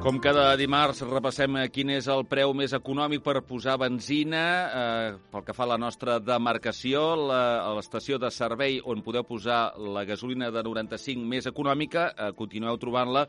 Com 0.02 0.18
cada 0.18 0.56
dimarts 0.58 1.04
repassem 1.06 1.60
quin 1.70 1.92
és 1.94 2.08
el 2.10 2.24
preu 2.26 2.56
més 2.58 2.72
econòmic 2.74 3.22
per 3.22 3.44
posar 3.46 3.76
benzina 3.78 4.40
eh, 4.66 5.12
pel 5.30 5.44
que 5.46 5.54
fa 5.54 5.68
a 5.68 5.70
la 5.76 5.78
nostra 5.78 6.16
demarcació, 6.18 7.04
l'estació 7.30 8.18
de 8.18 8.32
servei 8.34 8.80
on 8.82 9.04
podeu 9.06 9.22
posar 9.30 9.60
la 9.78 10.02
gasolina 10.10 10.50
de 10.50 10.66
95 10.66 11.30
més 11.36 11.46
econòmica, 11.52 12.08
eh, 12.16 12.32
continueu 12.34 12.82
trobant-la 12.82 13.28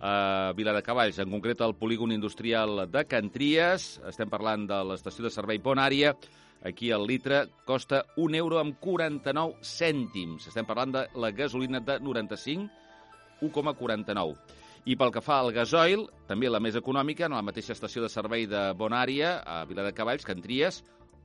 a 0.00 0.14
Vila 0.56 0.72
de 0.72 0.82
Cavalls, 0.88 1.20
en 1.20 1.28
concret 1.28 1.60
al 1.60 1.76
polígon 1.76 2.16
industrial 2.16 2.86
de 2.88 3.04
Cantries. 3.04 4.00
Estem 4.08 4.32
parlant 4.32 4.64
de 4.72 4.80
l'estació 4.94 5.28
de 5.28 5.36
servei 5.36 5.60
Bonària. 5.60 6.16
Aquí 6.64 6.88
el 6.88 7.04
litre 7.04 7.44
costa 7.68 8.00
1 8.16 8.40
euro 8.40 8.64
amb 8.64 8.80
49 8.80 9.60
cèntims. 9.60 10.48
Estem 10.48 10.64
parlant 10.64 10.96
de 10.96 11.06
la 11.20 11.36
gasolina 11.36 11.84
de 11.84 12.00
95, 12.00 12.70
1,49. 13.44 14.63
I 14.84 14.98
pel 15.00 15.14
que 15.14 15.22
fa 15.24 15.38
al 15.40 15.48
gasoil, 15.56 16.02
també 16.28 16.50
la 16.50 16.58
més 16.60 16.74
econòmica, 16.76 17.24
en 17.24 17.32
la 17.32 17.44
mateixa 17.46 17.72
estació 17.72 18.02
de 18.04 18.10
servei 18.12 18.44
de 18.44 18.66
Bonària, 18.76 19.38
a 19.40 19.62
Viladecavalls, 19.64 20.26
Can 20.28 20.42
Tries, 20.44 20.82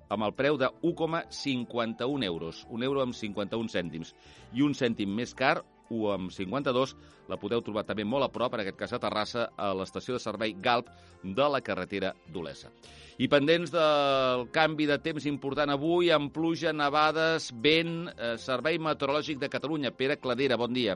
amb 0.07 0.23
el 0.23 0.31
preu 0.37 0.55
de 0.57 0.69
1,51 0.87 2.23
euros, 2.23 2.61
un 2.71 2.87
euro 2.87 3.03
amb 3.03 3.17
51 3.17 3.67
cèntims. 3.67 4.13
I 4.55 4.63
un 4.63 4.77
cèntim 4.79 5.11
més 5.11 5.35
car, 5.35 5.57
1 5.91 6.07
amb 6.13 6.31
52, 6.31 6.95
la 7.27 7.39
podeu 7.41 7.59
trobar 7.65 7.83
també 7.83 8.07
molt 8.07 8.29
a 8.29 8.31
prop, 8.31 8.55
en 8.55 8.63
aquest 8.63 8.79
cas 8.79 8.95
a 8.95 9.01
Terrassa, 9.03 9.49
a 9.59 9.73
l'estació 9.75 10.15
de 10.15 10.23
servei 10.23 10.55
Galp 10.55 10.87
de 11.23 11.51
la 11.51 11.59
carretera 11.59 12.15
d'Olesa. 12.31 12.71
I 13.19 13.27
pendents 13.27 13.75
del 13.75 14.47
canvi 14.55 14.87
de 14.87 15.01
temps 15.03 15.27
important 15.27 15.75
avui, 15.75 16.13
amb 16.15 16.31
pluja, 16.31 16.71
nevades, 16.71 17.51
vent, 17.51 18.05
eh, 18.15 18.37
Servei 18.39 18.79
Meteorològic 18.79 19.43
de 19.43 19.51
Catalunya. 19.51 19.91
Pere 19.91 20.15
Cladera, 20.15 20.55
bon 20.55 20.71
dia. 20.71 20.95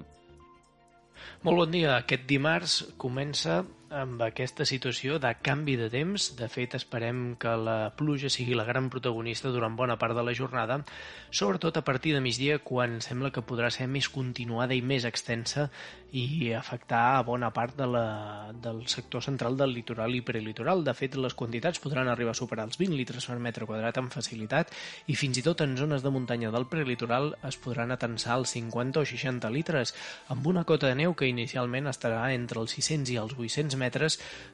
Molt 1.44 1.60
bon 1.64 1.72
dia. 1.74 1.98
Aquest 1.98 2.28
dimarts 2.30 2.78
comença 3.02 3.62
amb 3.94 4.22
aquesta 4.26 4.66
situació 4.66 5.20
de 5.22 5.32
canvi 5.46 5.76
de 5.78 5.90
temps. 5.94 6.32
De 6.40 6.50
fet, 6.52 6.76
esperem 6.80 7.36
que 7.40 7.54
la 7.60 7.78
pluja 7.98 8.32
sigui 8.34 8.58
la 8.58 8.66
gran 8.68 8.90
protagonista 8.94 9.52
durant 9.54 9.78
bona 9.78 9.98
part 10.02 10.18
de 10.18 10.24
la 10.26 10.34
jornada, 10.34 10.82
sobretot 11.30 11.78
a 11.78 11.86
partir 11.86 12.16
de 12.16 12.22
migdia, 12.26 12.60
quan 12.60 13.00
sembla 13.06 13.32
que 13.32 13.46
podrà 13.46 13.70
ser 13.72 13.88
més 13.88 14.10
continuada 14.10 14.74
i 14.74 14.82
més 14.82 15.06
extensa 15.06 15.70
i 16.14 16.52
afectar 16.54 17.18
a 17.18 17.24
bona 17.26 17.50
part 17.50 17.74
de 17.78 17.88
la, 17.90 18.52
del 18.62 18.84
sector 18.88 19.24
central 19.26 19.58
del 19.58 19.74
litoral 19.74 20.14
i 20.14 20.22
prelitoral. 20.22 20.84
De 20.86 20.94
fet, 20.94 21.18
les 21.18 21.34
quantitats 21.34 21.82
podran 21.82 22.10
arribar 22.10 22.36
a 22.36 22.38
superar 22.38 22.68
els 22.68 22.78
20 22.78 22.94
litres 23.00 23.26
per 23.26 23.40
metre 23.42 23.66
quadrat 23.66 23.98
amb 23.98 24.14
facilitat 24.14 24.70
i 25.10 25.18
fins 25.18 25.42
i 25.42 25.46
tot 25.46 25.64
en 25.66 25.74
zones 25.78 26.06
de 26.06 26.12
muntanya 26.14 26.52
del 26.54 26.68
prelitoral 26.70 27.32
es 27.50 27.58
podran 27.58 27.92
atensar 27.96 28.38
els 28.38 28.54
50 28.54 29.02
o 29.02 29.06
60 29.10 29.50
litres, 29.54 29.96
amb 30.30 30.46
una 30.48 30.64
cota 30.70 30.92
de 30.92 31.00
neu 31.02 31.18
que 31.18 31.30
inicialment 31.30 31.90
estarà 31.90 32.28
entre 32.36 32.62
els 32.62 32.78
600 32.78 33.16
i 33.16 33.18
els 33.18 33.34
800 33.34 33.74
metres, 33.82 33.83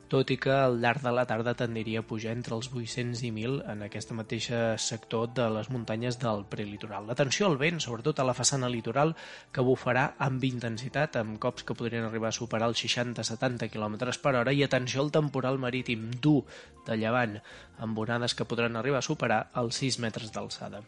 tot 0.10 0.32
i 0.34 0.38
que 0.42 0.52
al 0.52 0.80
llarg 0.82 1.04
de 1.06 1.12
la 1.14 1.26
tarda 1.30 1.54
tendiria 1.54 2.02
a 2.02 2.06
pujar 2.08 2.34
entre 2.34 2.56
els 2.58 2.72
800 2.74 3.22
i 3.28 3.30
1.000 3.32 3.60
en 3.70 3.84
aquesta 3.86 4.16
mateixa 4.18 4.78
sector 4.82 5.30
de 5.38 5.46
les 5.54 5.70
muntanyes 5.70 6.18
del 6.22 6.46
prelitoral. 6.50 7.06
L'atenció 7.06 7.48
al 7.48 7.60
vent, 7.62 7.80
sobretot 7.84 8.20
a 8.20 8.26
la 8.26 8.34
façana 8.34 8.70
litoral, 8.74 9.14
que 9.54 9.66
bufarà 9.66 10.16
amb 10.18 10.44
intensitat, 10.44 11.20
amb 11.22 11.38
cops 11.40 11.64
que 11.64 11.78
podrien 11.78 12.08
arribar 12.08 12.34
a 12.34 12.38
superar 12.40 12.72
els 12.72 12.82
60-70 12.82 13.70
km 13.70 14.00
per 14.24 14.36
hora 14.42 14.56
i 14.56 14.64
atenció 14.66 15.06
al 15.06 15.14
temporal 15.14 15.62
marítim 15.62 16.10
dur 16.22 16.44
de 16.88 16.98
llevant, 16.98 17.38
amb 17.78 18.00
onades 18.00 18.34
que 18.34 18.48
podran 18.50 18.76
arribar 18.76 19.04
a 19.04 19.06
superar 19.06 19.44
els 19.62 19.78
6 19.84 20.00
metres 20.02 20.34
d'alçada. 20.34 20.82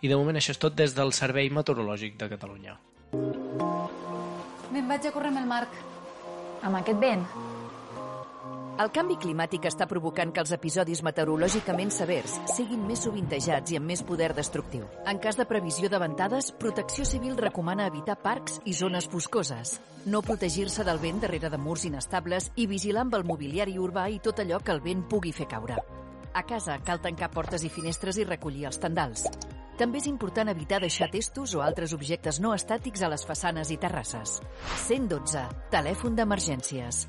I 0.00 0.08
de 0.08 0.16
moment 0.16 0.38
això 0.38 0.54
és 0.54 0.62
tot 0.62 0.76
des 0.78 0.94
del 0.94 1.10
Servei 1.12 1.50
Meteorològic 1.50 2.18
de 2.20 2.30
Catalunya. 2.30 2.78
Me'n 4.70 4.86
vaig 4.86 5.06
a 5.08 5.12
córrer 5.14 5.32
amb 5.32 5.40
el 5.42 5.48
Marc. 5.48 5.78
Amb 6.62 6.78
aquest 6.78 7.00
vent? 7.02 7.24
El 8.78 8.92
canvi 8.94 9.16
climàtic 9.18 9.64
està 9.66 9.88
provocant 9.90 10.30
que 10.30 10.38
els 10.38 10.52
episodis 10.54 11.00
meteorològicament 11.02 11.88
severs 11.90 12.36
siguin 12.52 12.84
més 12.86 13.00
sovintejats 13.02 13.72
i 13.74 13.78
amb 13.80 13.90
més 13.90 14.04
poder 14.06 14.28
destructiu. 14.36 14.84
En 15.10 15.18
cas 15.18 15.34
de 15.34 15.48
previsió 15.50 15.90
de 15.90 15.98
ventades, 15.98 16.52
Protecció 16.62 17.02
Civil 17.02 17.34
recomana 17.40 17.88
evitar 17.90 18.20
parcs 18.22 18.60
i 18.70 18.76
zones 18.78 19.10
boscoses, 19.10 19.80
no 20.06 20.22
protegir-se 20.22 20.86
del 20.86 21.02
vent 21.02 21.18
darrere 21.26 21.50
de 21.50 21.58
murs 21.58 21.88
inestables 21.90 22.52
i 22.54 22.68
vigilar 22.70 23.02
amb 23.08 23.18
el 23.18 23.26
mobiliari 23.26 23.74
urbà 23.82 24.06
i 24.14 24.22
tot 24.22 24.44
allò 24.46 24.62
que 24.62 24.76
el 24.76 24.84
vent 24.86 25.02
pugui 25.10 25.34
fer 25.34 25.50
caure. 25.50 25.82
A 26.38 26.46
casa 26.46 26.78
cal 26.86 27.02
tancar 27.02 27.32
portes 27.34 27.66
i 27.66 27.74
finestres 27.74 28.22
i 28.22 28.30
recollir 28.30 28.68
els 28.70 28.78
tendals. 28.78 29.26
També 29.74 29.98
és 29.98 30.06
important 30.06 30.54
evitar 30.54 30.78
deixar 30.86 31.10
testos 31.10 31.58
o 31.58 31.66
altres 31.66 31.98
objectes 31.98 32.38
no 32.38 32.54
estàtics 32.54 33.02
a 33.02 33.10
les 33.10 33.26
façanes 33.26 33.74
i 33.74 33.82
terrasses. 33.82 34.38
112. 34.86 35.48
Telèfon 35.74 36.14
d'emergències. 36.14 37.08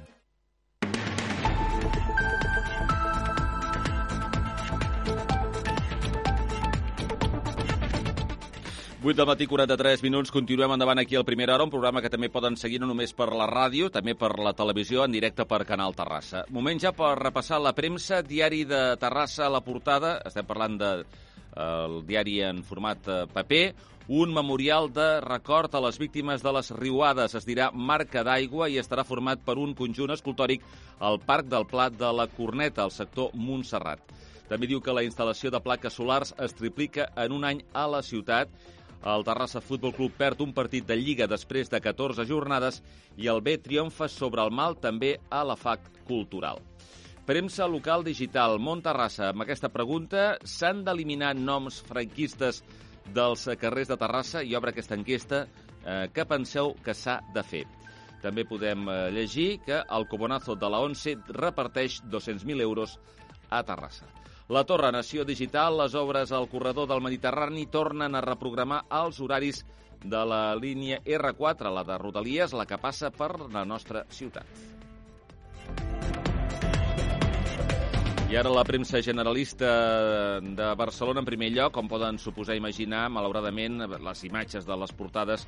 8 9.02 9.16
del 9.16 9.26
matí, 9.26 9.46
43 9.48 10.02
minuts. 10.04 10.28
Continuem 10.28 10.74
endavant 10.76 11.00
aquí 11.00 11.16
al 11.16 11.24
Primera 11.24 11.54
Hora, 11.56 11.64
un 11.64 11.72
programa 11.72 12.02
que 12.04 12.10
també 12.12 12.28
poden 12.28 12.58
seguir 12.60 12.82
no 12.84 12.88
només 12.90 13.14
per 13.16 13.30
la 13.32 13.46
ràdio, 13.48 13.88
també 13.88 14.12
per 14.12 14.34
la 14.44 14.52
televisió, 14.52 15.06
en 15.06 15.14
directe 15.16 15.46
per 15.48 15.62
Canal 15.64 15.94
Terrassa. 15.96 16.42
Moment 16.52 16.82
ja 16.84 16.92
per 16.92 17.14
repassar 17.16 17.62
la 17.64 17.72
premsa, 17.72 18.20
diari 18.20 18.66
de 18.68 18.98
Terrassa 19.00 19.46
a 19.46 19.54
la 19.54 19.62
portada. 19.64 20.18
Estem 20.28 20.44
parlant 20.50 20.76
del 20.82 21.06
de, 21.06 21.22
el 21.64 22.02
diari 22.10 22.42
en 22.44 22.60
format 22.68 23.08
eh, 23.08 23.22
paper. 23.32 23.62
Un 24.20 24.34
memorial 24.36 24.92
de 24.92 25.22
record 25.24 25.76
a 25.76 25.82
les 25.86 26.00
víctimes 26.02 26.44
de 26.44 26.52
les 26.58 26.72
riuades. 26.76 27.38
Es 27.40 27.48
dirà 27.48 27.70
Marca 27.72 28.26
d'Aigua 28.28 28.68
i 28.68 28.82
estarà 28.82 29.06
format 29.08 29.40
per 29.46 29.56
un 29.64 29.78
conjunt 29.80 30.12
escultòric 30.12 30.66
al 31.00 31.22
Parc 31.24 31.48
del 31.48 31.70
Plat 31.72 31.96
de 31.96 32.12
la 32.12 32.28
Corneta, 32.28 32.84
al 32.84 32.92
sector 32.92 33.32
Montserrat. 33.32 34.04
També 34.50 34.68
diu 34.68 34.82
que 34.82 34.92
la 34.92 35.06
instal·lació 35.06 35.54
de 35.54 35.64
plaques 35.64 35.94
solars 35.94 36.34
es 36.42 36.58
triplica 36.58 37.08
en 37.16 37.32
un 37.32 37.48
any 37.48 37.64
a 37.72 37.86
la 37.88 38.02
ciutat 38.04 38.52
el 39.06 39.24
Terrassa 39.24 39.62
Futbol 39.64 39.94
Club 39.96 40.16
perd 40.20 40.42
un 40.44 40.52
partit 40.54 40.88
de 40.88 40.98
Lliga 41.00 41.28
després 41.32 41.72
de 41.72 41.80
14 41.80 42.26
jornades 42.28 42.82
i 43.18 43.30
el 43.32 43.40
B 43.42 43.56
triomfa 43.64 44.10
sobre 44.12 44.44
el 44.44 44.52
mal 44.52 44.76
també 44.76 45.16
a 45.30 45.44
la 45.48 45.56
FAC 45.56 45.88
Cultural. 46.08 46.60
Premsa 47.30 47.68
local 47.70 48.04
digital. 48.04 48.58
Mont 48.60 48.82
Terrassa, 48.82 49.30
amb 49.30 49.46
aquesta 49.46 49.70
pregunta, 49.70 50.40
s'han 50.44 50.84
d'eliminar 50.84 51.36
noms 51.38 51.80
franquistes 51.86 52.64
dels 53.14 53.46
carrers 53.62 53.92
de 53.92 53.98
Terrassa 54.02 54.42
i 54.44 54.56
obre 54.58 54.74
aquesta 54.74 54.98
enquesta. 54.98 55.44
Eh, 55.86 56.08
què 56.14 56.26
penseu 56.26 56.74
que 56.84 56.96
s'ha 56.98 57.20
de 57.36 57.44
fer? 57.46 57.64
També 58.24 58.44
podem 58.50 58.90
eh, 58.90 58.98
llegir 59.16 59.60
que 59.66 59.78
el 59.80 60.08
Cobonazo 60.10 60.58
de 60.60 60.70
la 60.74 60.82
ONCE 60.84 61.16
reparteix 61.38 62.02
200.000 62.10 62.66
euros 62.66 62.98
a 63.50 63.62
Terrassa. 63.64 64.10
La 64.50 64.64
Torre 64.64 64.92
Nació 64.92 65.24
Digital, 65.26 65.76
les 65.78 65.94
obres 65.94 66.32
al 66.32 66.48
corredor 66.50 66.88
del 66.90 67.04
Mediterrani 67.06 67.68
tornen 67.70 68.16
a 68.18 68.22
reprogramar 68.26 68.80
els 68.98 69.20
horaris 69.22 69.60
de 70.02 70.22
la 70.26 70.56
línia 70.58 70.98
R4, 71.06 71.70
la 71.70 71.84
de 71.86 71.98
Rodalies, 72.02 72.56
la 72.58 72.66
que 72.66 72.80
passa 72.82 73.12
per 73.14 73.36
la 73.54 73.62
nostra 73.62 74.08
ciutat. 74.10 74.50
I 78.30 78.40
ara 78.42 78.50
la 78.50 78.66
premsa 78.66 79.04
generalista 79.06 79.70
de 80.42 80.74
Barcelona, 80.82 81.22
en 81.22 81.30
primer 81.30 81.52
lloc, 81.54 81.78
com 81.78 81.86
poden 81.86 82.18
suposar 82.18 82.58
imaginar, 82.58 83.06
malauradament, 83.14 83.84
les 84.02 84.26
imatges 84.26 84.66
de 84.66 84.82
les 84.82 84.98
portades 84.98 85.46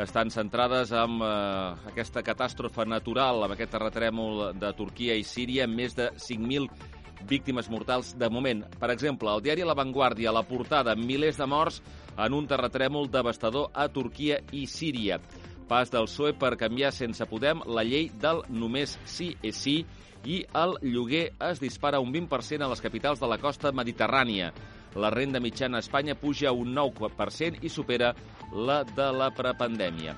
estan 0.00 0.32
centrades 0.32 0.96
en 0.96 1.20
eh, 1.20 1.88
aquesta 1.92 2.24
catàstrofe 2.24 2.88
natural, 2.88 3.44
amb 3.44 3.52
aquest 3.52 3.76
terratrèmol 3.76 4.54
de 4.56 4.72
Turquia 4.80 5.14
i 5.14 5.28
Síria, 5.28 5.68
més 5.68 5.92
de 5.94 6.08
5.000 6.16 7.03
víctimes 7.28 7.70
mortals 7.70 8.14
de 8.18 8.28
moment. 8.30 8.64
Per 8.80 8.90
exemple, 8.92 9.32
el 9.32 9.42
diari 9.42 9.64
La 9.66 9.74
Vanguardia, 9.74 10.32
la 10.32 10.44
portada, 10.46 10.94
milers 10.96 11.40
de 11.40 11.46
morts 11.46 11.80
en 12.16 12.36
un 12.36 12.46
terratrèmol 12.46 13.10
devastador 13.10 13.70
a 13.74 13.88
Turquia 13.88 14.40
i 14.52 14.66
Síria. 14.70 15.20
Pas 15.68 15.90
del 15.90 16.08
PSOE 16.08 16.34
per 16.36 16.56
canviar 16.60 16.92
sense 16.92 17.24
Podem 17.26 17.62
la 17.66 17.84
llei 17.86 18.10
del 18.20 18.42
només 18.52 18.98
sí 19.08 19.32
és 19.42 19.56
sí 19.56 19.78
i 20.24 20.42
el 20.56 20.76
lloguer 20.82 21.30
es 21.48 21.60
dispara 21.60 22.00
un 22.00 22.12
20% 22.12 22.64
a 22.64 22.70
les 22.70 22.80
capitals 22.84 23.20
de 23.20 23.28
la 23.28 23.38
costa 23.40 23.72
mediterrània. 23.72 24.52
La 24.94 25.10
renda 25.10 25.40
mitjana 25.40 25.80
a 25.80 25.84
Espanya 25.84 26.14
puja 26.14 26.52
un 26.52 26.74
9% 26.76 27.64
i 27.64 27.68
supera 27.68 28.14
la 28.54 28.82
de 28.84 29.10
la 29.12 29.30
prepandèmia. 29.34 30.14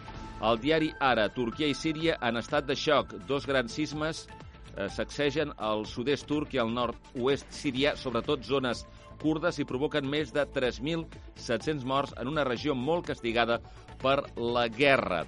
El 0.47 0.59
diari 0.61 0.91
Ara, 1.01 1.31
Turquia 1.33 1.69
i 1.71 1.75
Síria 1.75 2.19
en 2.21 2.37
estat 2.37 2.67
de 2.69 2.77
xoc. 2.77 3.15
Dos 3.29 3.47
grans 3.49 3.73
sismes 3.73 4.27
eh, 4.77 4.89
sacsegen 4.93 5.53
al 5.57 5.87
sud-est 5.89 6.27
turc 6.29 6.55
i 6.55 6.61
al 6.63 6.73
nord-oest 6.75 7.51
sirià, 7.55 7.97
sobretot 7.97 8.45
zones 8.45 8.85
kurdes, 9.21 9.59
i 9.59 9.67
provoquen 9.69 10.09
més 10.09 10.33
de 10.35 10.45
3.700 10.55 11.85
morts 11.85 12.15
en 12.21 12.29
una 12.29 12.45
regió 12.45 12.75
molt 12.77 13.09
castigada 13.11 13.61
per 14.03 14.23
la 14.37 14.69
guerra. 14.69 15.25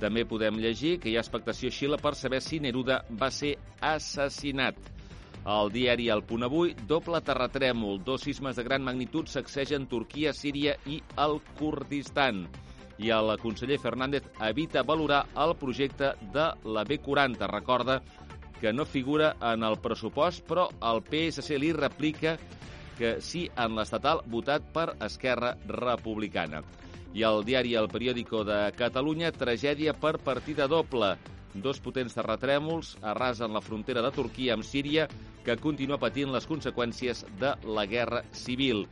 També 0.00 0.24
podem 0.24 0.56
llegir 0.56 0.96
que 1.00 1.10
hi 1.10 1.18
ha 1.18 1.24
expectació 1.24 1.68
a 1.68 1.76
Xile 1.76 1.98
per 2.00 2.14
saber 2.16 2.40
si 2.40 2.60
Neruda 2.60 3.02
va 3.20 3.28
ser 3.30 3.56
assassinat. 3.84 4.78
El 5.40 5.70
diari 5.72 6.08
El 6.12 6.22
Punt 6.28 6.44
Avui, 6.44 6.74
doble 6.88 7.20
terratrèmol, 7.24 8.00
dos 8.04 8.24
sismes 8.26 8.56
de 8.56 8.64
gran 8.64 8.84
magnitud 8.84 9.28
sacsegen 9.28 9.86
Turquia, 9.88 10.34
Síria 10.36 10.74
i 10.86 11.00
el 11.20 11.38
Kurdistan. 11.58 12.46
I 13.00 13.12
el 13.16 13.32
conseller 13.40 13.78
Fernández 13.80 14.26
evita 14.44 14.82
valorar 14.84 15.22
el 15.44 15.54
projecte 15.56 16.12
de 16.34 16.50
la 16.64 16.84
B40. 16.84 17.48
Recorda 17.48 18.02
que 18.60 18.72
no 18.72 18.84
figura 18.84 19.34
en 19.52 19.64
el 19.64 19.78
pressupost, 19.80 20.44
però 20.46 20.68
el 20.92 21.00
PSC 21.06 21.58
li 21.58 21.72
replica 21.72 22.36
que 23.00 23.16
sí 23.24 23.46
en 23.56 23.74
l'estatal 23.78 24.20
votat 24.28 24.66
per 24.74 24.90
Esquerra 25.06 25.54
Republicana. 25.66 26.60
I 27.16 27.24
el 27.26 27.42
diari 27.48 27.74
El 27.74 27.88
Periòdico 27.90 28.44
de 28.46 28.60
Catalunya, 28.76 29.32
tragèdia 29.32 29.96
per 29.96 30.18
partida 30.22 30.68
doble. 30.70 31.16
Dos 31.54 31.80
potents 31.82 32.14
terratrèmols 32.14 32.92
arrasen 33.02 33.56
la 33.56 33.64
frontera 33.64 34.04
de 34.04 34.12
Turquia 34.14 34.54
amb 34.54 34.66
Síria, 34.68 35.08
que 35.42 35.56
continua 35.58 35.98
patint 35.98 36.30
les 36.30 36.46
conseqüències 36.46 37.24
de 37.40 37.56
la 37.64 37.86
guerra 37.90 38.22
civil. 38.30 38.84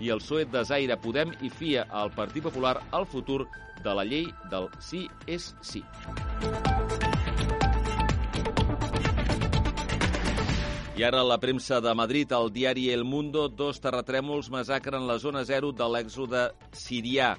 I 0.00 0.14
el 0.14 0.22
PSOE 0.22 0.46
desaire 0.52 0.96
Podem 1.02 1.34
i 1.42 1.50
fia 1.50 1.84
al 1.90 2.14
Partit 2.16 2.46
Popular 2.46 2.78
el 2.96 3.04
futur 3.10 3.42
de 3.82 3.98
la 3.98 4.06
llei 4.08 4.30
del 4.52 4.70
sí 4.80 5.04
és 5.26 5.52
sí. 5.60 5.84
I 10.96 11.02
ara 11.04 11.20
la 11.20 11.36
premsa 11.36 11.76
de 11.84 11.92
Madrid, 11.92 12.30
el 12.32 12.46
diari 12.48 12.86
El 12.88 13.02
Mundo, 13.04 13.50
dos 13.52 13.82
terratrèmols 13.84 14.46
massacren 14.48 15.04
la 15.04 15.18
zona 15.20 15.42
zero 15.44 15.68
de 15.76 15.84
l'èxode 15.92 16.44
sirià. 16.72 17.34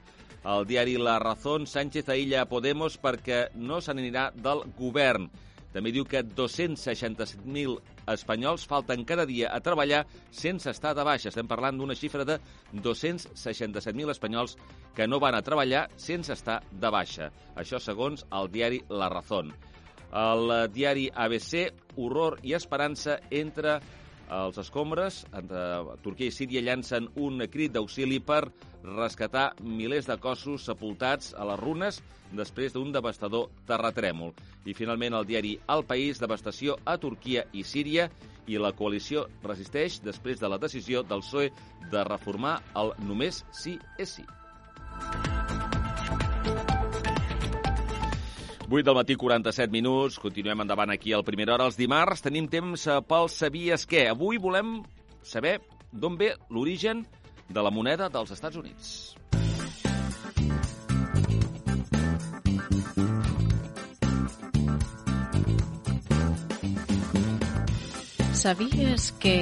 El 0.46 0.68
diari 0.70 0.94
La 1.02 1.16
Razón, 1.18 1.66
Sánchez 1.66 2.12
aïlla 2.14 2.44
Podemos 2.46 3.00
perquè 3.02 3.48
no 3.56 3.80
se 3.82 3.96
n'anirà 3.98 4.28
del 4.36 4.62
govern. 4.78 5.26
També 5.74 5.90
diu 5.90 6.06
que 6.06 6.22
267.000 6.22 7.74
espanyols 8.14 8.68
falten 8.70 9.02
cada 9.10 9.26
dia 9.26 9.50
a 9.50 9.58
treballar 9.66 10.04
sense 10.30 10.70
estar 10.70 10.94
de 10.94 11.08
baixa. 11.10 11.32
Estem 11.34 11.50
parlant 11.50 11.82
d'una 11.82 11.98
xifra 11.98 12.28
de 12.30 12.38
267.000 12.76 14.14
espanyols 14.14 14.54
que 14.94 15.10
no 15.10 15.18
van 15.18 15.34
a 15.34 15.42
treballar 15.42 15.88
sense 15.98 16.30
estar 16.38 16.60
de 16.70 16.94
baixa. 16.94 17.32
Això 17.58 17.82
segons 17.82 18.22
el 18.30 18.54
diari 18.54 18.84
La 18.90 19.10
Razón. 19.10 19.50
El 20.16 20.52
diari 20.74 21.10
ABC, 21.14 21.72
horror 21.98 22.40
i 22.44 22.54
esperança 22.56 23.20
entre 23.32 23.80
els 24.34 24.58
escombres, 24.60 25.22
entre 25.32 25.98
Turquia 26.04 26.28
i 26.28 26.36
Síria 26.36 26.64
llancen 26.64 27.08
un 27.16 27.44
crit 27.52 27.74
d'auxili 27.76 28.20
per 28.20 28.44
rescatar 28.84 29.54
milers 29.64 30.08
de 30.08 30.18
cossos 30.20 30.68
sepultats 30.68 31.34
a 31.36 31.48
les 31.48 31.60
runes 31.60 32.02
després 32.36 32.74
d'un 32.76 32.92
devastador 32.92 33.48
terratrèmol. 33.68 34.34
I 34.68 34.76
finalment 34.76 35.16
el 35.16 35.28
diari 35.28 35.58
El 35.72 35.86
País, 35.88 36.20
devastació 36.20 36.78
a 36.86 36.98
Turquia 36.98 37.46
i 37.54 37.64
Síria 37.64 38.10
i 38.48 38.60
la 38.60 38.74
coalició 38.76 39.28
resisteix 39.44 40.02
després 40.04 40.40
de 40.40 40.52
la 40.52 40.60
decisió 40.60 41.04
del 41.04 41.24
PSOE 41.24 41.52
de 41.92 42.04
reformar 42.08 42.60
el 42.76 42.94
només 43.08 43.46
sí 43.52 43.80
és 43.98 44.20
sí. 44.20 44.28
8 48.70 48.84
del 48.84 48.96
matí, 48.96 49.16
47 49.16 49.72
minuts. 49.72 50.18
Continuem 50.20 50.60
endavant 50.60 50.92
aquí 50.92 51.14
al 51.16 51.24
Primera 51.24 51.54
Hora. 51.56 51.70
Els 51.70 51.78
dimarts 51.80 52.20
tenim 52.26 52.50
temps 52.52 52.84
eh, 52.88 52.98
pel 53.08 53.30
Sabies 53.32 53.88
què. 53.88 54.10
Avui 54.12 54.42
volem 54.44 54.82
saber 55.24 55.62
d'on 55.92 56.18
ve 56.20 56.34
l'origen 56.52 57.06
de 57.48 57.64
la 57.64 57.72
moneda 57.72 58.10
dels 58.12 58.34
Estats 58.36 58.60
Units. 58.60 59.16
Sabies 68.36 69.14
que 69.24 69.38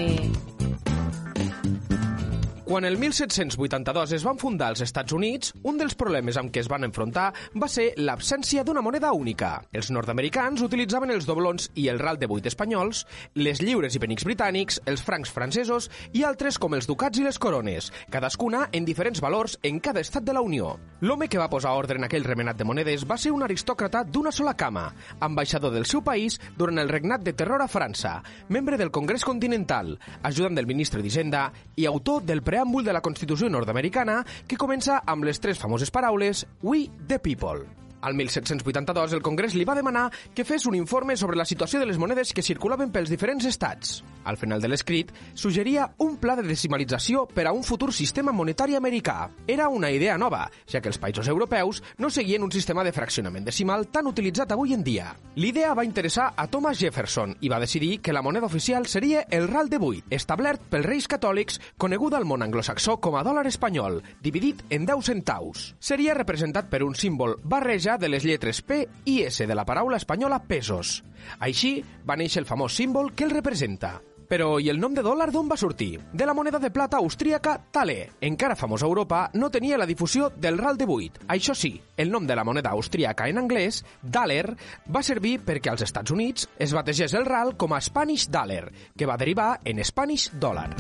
quan 2.66 2.84
el 2.84 2.98
1782 2.98 4.12
es 4.18 4.24
van 4.26 4.40
fundar 4.42 4.72
els 4.74 4.82
Estats 4.82 5.14
Units, 5.14 5.52
un 5.70 5.78
dels 5.78 5.94
problemes 5.94 6.38
amb 6.42 6.50
què 6.50 6.64
es 6.64 6.70
van 6.72 6.84
enfrontar 6.88 7.28
va 7.62 7.68
ser 7.70 7.92
l'absència 8.02 8.64
d'una 8.66 8.82
moneda 8.82 9.12
única. 9.14 9.60
Els 9.72 9.92
nord-americans 9.94 10.64
utilitzaven 10.66 11.14
els 11.14 11.28
doblons 11.30 11.70
i 11.78 11.86
el 11.94 12.02
ral 12.02 12.18
de 12.18 12.26
vuit 12.26 12.46
espanyols, 12.50 13.04
les 13.38 13.62
lliures 13.62 13.94
i 13.94 14.02
penics 14.02 14.26
britànics, 14.26 14.80
els 14.90 15.04
francs 15.06 15.30
francesos 15.30 15.92
i 16.18 16.24
altres 16.26 16.58
com 16.58 16.74
els 16.74 16.90
ducats 16.90 17.22
i 17.22 17.28
les 17.28 17.38
corones, 17.38 17.92
cadascuna 18.10 18.64
en 18.74 18.90
diferents 18.90 19.22
valors 19.22 19.60
en 19.62 19.78
cada 19.80 20.02
estat 20.02 20.26
de 20.26 20.34
la 20.34 20.42
Unió. 20.42 20.74
L'home 21.06 21.30
que 21.30 21.38
va 21.38 21.52
posar 21.54 21.76
ordre 21.78 22.00
en 22.02 22.10
aquell 22.10 22.26
remenat 22.26 22.58
de 22.58 22.66
monedes 22.66 23.06
va 23.06 23.20
ser 23.22 23.36
un 23.36 23.46
aristòcrata 23.46 24.02
d'una 24.10 24.34
sola 24.34 24.56
cama, 24.58 24.88
ambaixador 25.20 25.76
del 25.76 25.86
seu 25.86 26.02
país 26.02 26.40
durant 26.58 26.82
el 26.82 26.90
regnat 26.90 27.22
de 27.22 27.36
terror 27.38 27.62
a 27.62 27.70
França, 27.70 28.18
membre 28.50 28.82
del 28.82 28.90
Congrés 28.90 29.24
Continental, 29.24 30.00
ajudant 30.24 30.58
del 30.58 30.66
ministre 30.66 31.06
d'Hisenda 31.06 31.52
i 31.76 31.86
autor 31.86 32.26
del 32.26 32.42
preàmbul 32.56 32.86
de 32.88 32.94
la 32.96 33.04
Constitució 33.04 33.50
nord-americana 33.52 34.22
que 34.48 34.56
comença 34.56 35.02
amb 35.04 35.28
les 35.28 35.44
tres 35.44 35.60
famoses 35.60 35.92
paraules 35.92 36.48
We 36.64 36.88
the 37.10 37.20
People. 37.20 37.85
Al 38.06 38.14
1782, 38.14 39.14
el 39.14 39.24
Congrés 39.26 39.56
li 39.58 39.66
va 39.66 39.74
demanar 39.74 40.12
que 40.38 40.44
fes 40.46 40.68
un 40.70 40.76
informe 40.78 41.16
sobre 41.18 41.40
la 41.40 41.46
situació 41.50 41.80
de 41.82 41.88
les 41.90 41.98
monedes 41.98 42.36
que 42.38 42.44
circulaven 42.46 42.92
pels 42.94 43.10
diferents 43.10 43.48
estats. 43.50 44.04
Al 44.30 44.38
final 44.38 44.62
de 44.62 44.70
l'escrit, 44.70 45.10
suggeria 45.34 45.88
un 46.06 46.20
pla 46.22 46.36
de 46.38 46.44
decimalització 46.46 47.24
per 47.26 47.48
a 47.50 47.54
un 47.54 47.64
futur 47.66 47.90
sistema 47.94 48.32
monetari 48.32 48.78
americà. 48.78 49.32
Era 49.48 49.70
una 49.74 49.90
idea 49.90 50.20
nova, 50.22 50.44
ja 50.70 50.82
que 50.82 50.92
els 50.92 51.00
països 51.02 51.26
europeus 51.34 51.82
no 51.98 52.12
seguien 52.14 52.46
un 52.46 52.54
sistema 52.54 52.84
de 52.86 52.94
fraccionament 52.94 53.46
decimal 53.50 53.88
tan 53.90 54.06
utilitzat 54.06 54.54
avui 54.54 54.78
en 54.78 54.86
dia. 54.86 55.08
L'idea 55.42 55.74
va 55.74 55.86
interessar 55.86 56.28
a 56.38 56.46
Thomas 56.46 56.78
Jefferson 56.78 57.34
i 57.42 57.50
va 57.50 57.60
decidir 57.60 58.04
que 58.06 58.14
la 58.14 58.22
moneda 58.22 58.46
oficial 58.46 58.86
seria 58.86 59.26
el 59.32 59.48
ral 59.50 59.70
de 59.70 59.82
8, 59.82 60.14
establert 60.14 60.70
pels 60.70 60.86
reis 60.86 61.10
catòlics, 61.10 61.58
conegut 61.82 62.14
al 62.14 62.30
món 62.30 62.46
anglosaxó 62.46 63.00
com 63.02 63.18
a 63.18 63.26
dòlar 63.26 63.48
espanyol, 63.50 64.04
dividit 64.22 64.62
en 64.70 64.86
10 64.86 65.10
centaus. 65.10 65.72
Seria 65.80 66.14
representat 66.14 66.70
per 66.70 66.84
un 66.86 66.94
símbol 66.94 67.40
barreja 67.42 67.95
de 67.98 68.10
les 68.10 68.26
lletres 68.26 68.62
P 68.62 68.84
i 69.06 69.22
S 69.28 69.46
de 69.48 69.56
la 69.56 69.66
paraula 69.66 69.98
espanyola 69.98 70.44
pesos. 70.48 71.04
Així 71.40 71.78
va 72.08 72.18
néixer 72.20 72.44
el 72.44 72.50
famós 72.50 72.76
símbol 72.76 73.14
que 73.16 73.26
el 73.26 73.34
representa. 73.34 74.00
Però 74.26 74.56
i 74.58 74.70
el 74.72 74.80
nom 74.82 74.94
de 74.96 75.04
dòlar 75.06 75.28
d'on 75.32 75.50
va 75.50 75.58
sortir? 75.58 76.00
De 76.14 76.26
la 76.26 76.34
moneda 76.34 76.60
de 76.60 76.72
plata 76.74 76.98
austríaca 76.98 77.60
Thaler. 77.72 78.10
Encara 78.22 78.56
famosa 78.56 78.86
a 78.86 78.90
Europa, 78.90 79.30
no 79.34 79.52
tenia 79.52 79.78
la 79.78 79.86
difusió 79.86 80.32
del 80.36 80.58
ral 80.58 80.78
de 80.78 80.88
8. 80.90 81.28
Això 81.30 81.54
sí, 81.54 81.76
el 81.98 82.12
nom 82.12 82.26
de 82.26 82.36
la 82.36 82.44
moneda 82.44 82.72
austríaca 82.72 83.30
en 83.30 83.38
anglès, 83.38 83.84
Daler, 84.02 84.56
va 84.90 85.04
servir 85.04 85.40
perquè 85.46 85.72
als 85.72 85.86
Estats 85.86 86.12
Units 86.12 86.50
es 86.58 86.74
bategés 86.74 87.14
el 87.14 87.26
ral 87.26 87.56
com 87.56 87.74
a 87.74 87.82
Spanish 87.82 88.28
Dollar, 88.30 88.72
que 88.98 89.06
va 89.06 89.18
derivar 89.18 89.60
en 89.64 89.84
Spanish 89.86 90.32
Dollar. 90.34 90.72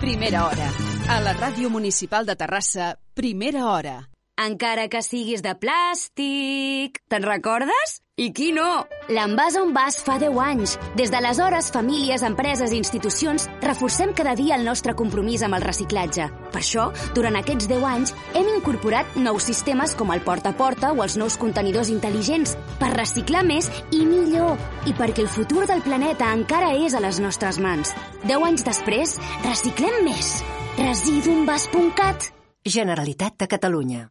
Primera 0.00 0.46
hora. 0.46 0.70
A 1.08 1.20
la 1.20 1.34
Ràdio 1.34 1.70
Municipal 1.70 2.26
de 2.26 2.36
Terrassa, 2.36 2.96
Primera 3.14 3.66
hora 3.70 4.08
encara 4.38 4.88
que 4.88 5.02
siguis 5.02 5.42
de 5.42 5.54
plàstic. 5.58 7.02
Te'n 7.10 7.26
recordes? 7.26 7.98
I 8.18 8.32
qui 8.34 8.48
no? 8.50 8.66
L'envàs 9.14 9.54
on 9.60 9.70
vas 9.76 10.00
fa 10.02 10.16
10 10.18 10.38
anys. 10.42 10.72
Des 10.98 11.12
d'aleshores, 11.14 11.68
famílies, 11.70 12.24
empreses 12.26 12.72
i 12.74 12.80
institucions 12.80 13.46
reforcem 13.62 14.10
cada 14.10 14.34
dia 14.38 14.56
el 14.58 14.66
nostre 14.66 14.96
compromís 14.98 15.44
amb 15.46 15.54
el 15.54 15.62
reciclatge. 15.62 16.26
Per 16.50 16.58
això, 16.58 16.88
durant 17.14 17.38
aquests 17.38 17.68
10 17.70 17.86
anys, 17.86 18.14
hem 18.34 18.50
incorporat 18.56 19.14
nous 19.22 19.46
sistemes 19.46 19.94
com 19.94 20.10
el 20.10 20.24
porta 20.26 20.50
a 20.50 20.58
porta 20.58 20.90
o 20.90 21.06
els 21.06 21.14
nous 21.20 21.38
contenidors 21.38 21.92
intel·ligents 21.94 22.56
per 22.82 22.90
reciclar 22.96 23.44
més 23.46 23.70
i 23.94 24.02
millor 24.02 24.58
i 24.90 24.96
perquè 24.98 25.22
el 25.22 25.30
futur 25.30 25.68
del 25.70 25.86
planeta 25.86 26.32
encara 26.34 26.74
és 26.74 26.98
a 26.98 27.04
les 27.04 27.22
nostres 27.22 27.62
mans. 27.62 27.94
10 28.26 28.50
anys 28.50 28.66
després, 28.66 29.16
reciclem 29.46 30.02
més. 30.10 30.36
Residuenvas.cat 30.82 32.32
Generalitat 32.66 33.38
de 33.38 33.46
Catalunya. 33.46 34.08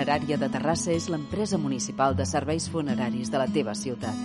Funerària 0.00 0.38
de 0.40 0.46
Terrassa 0.48 0.94
és 0.96 1.10
l'empresa 1.12 1.58
municipal 1.60 2.14
de 2.16 2.24
serveis 2.24 2.70
funeraris 2.72 3.28
de 3.28 3.36
la 3.36 3.44
teva 3.52 3.74
ciutat. 3.76 4.16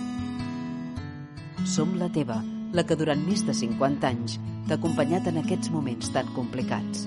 Som 1.68 1.92
la 2.00 2.08
teva, 2.08 2.38
la 2.72 2.86
que 2.88 2.96
durant 2.96 3.20
més 3.20 3.42
de 3.44 3.52
50 3.52 4.08
anys 4.08 4.38
t'ha 4.70 4.78
acompanyat 4.80 5.28
en 5.28 5.42
aquests 5.42 5.68
moments 5.74 6.08
tan 6.16 6.32
complicats. 6.32 7.04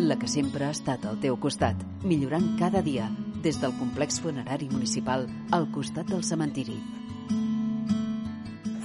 La 0.00 0.16
que 0.16 0.32
sempre 0.32 0.64
ha 0.64 0.72
estat 0.72 1.04
al 1.04 1.20
teu 1.20 1.36
costat, 1.36 1.76
millorant 2.08 2.54
cada 2.56 2.80
dia 2.80 3.12
des 3.44 3.60
del 3.60 3.76
complex 3.76 4.22
funerari 4.24 4.72
municipal 4.72 5.28
al 5.52 5.68
costat 5.76 6.08
del 6.08 6.24
cementiri. 6.24 6.80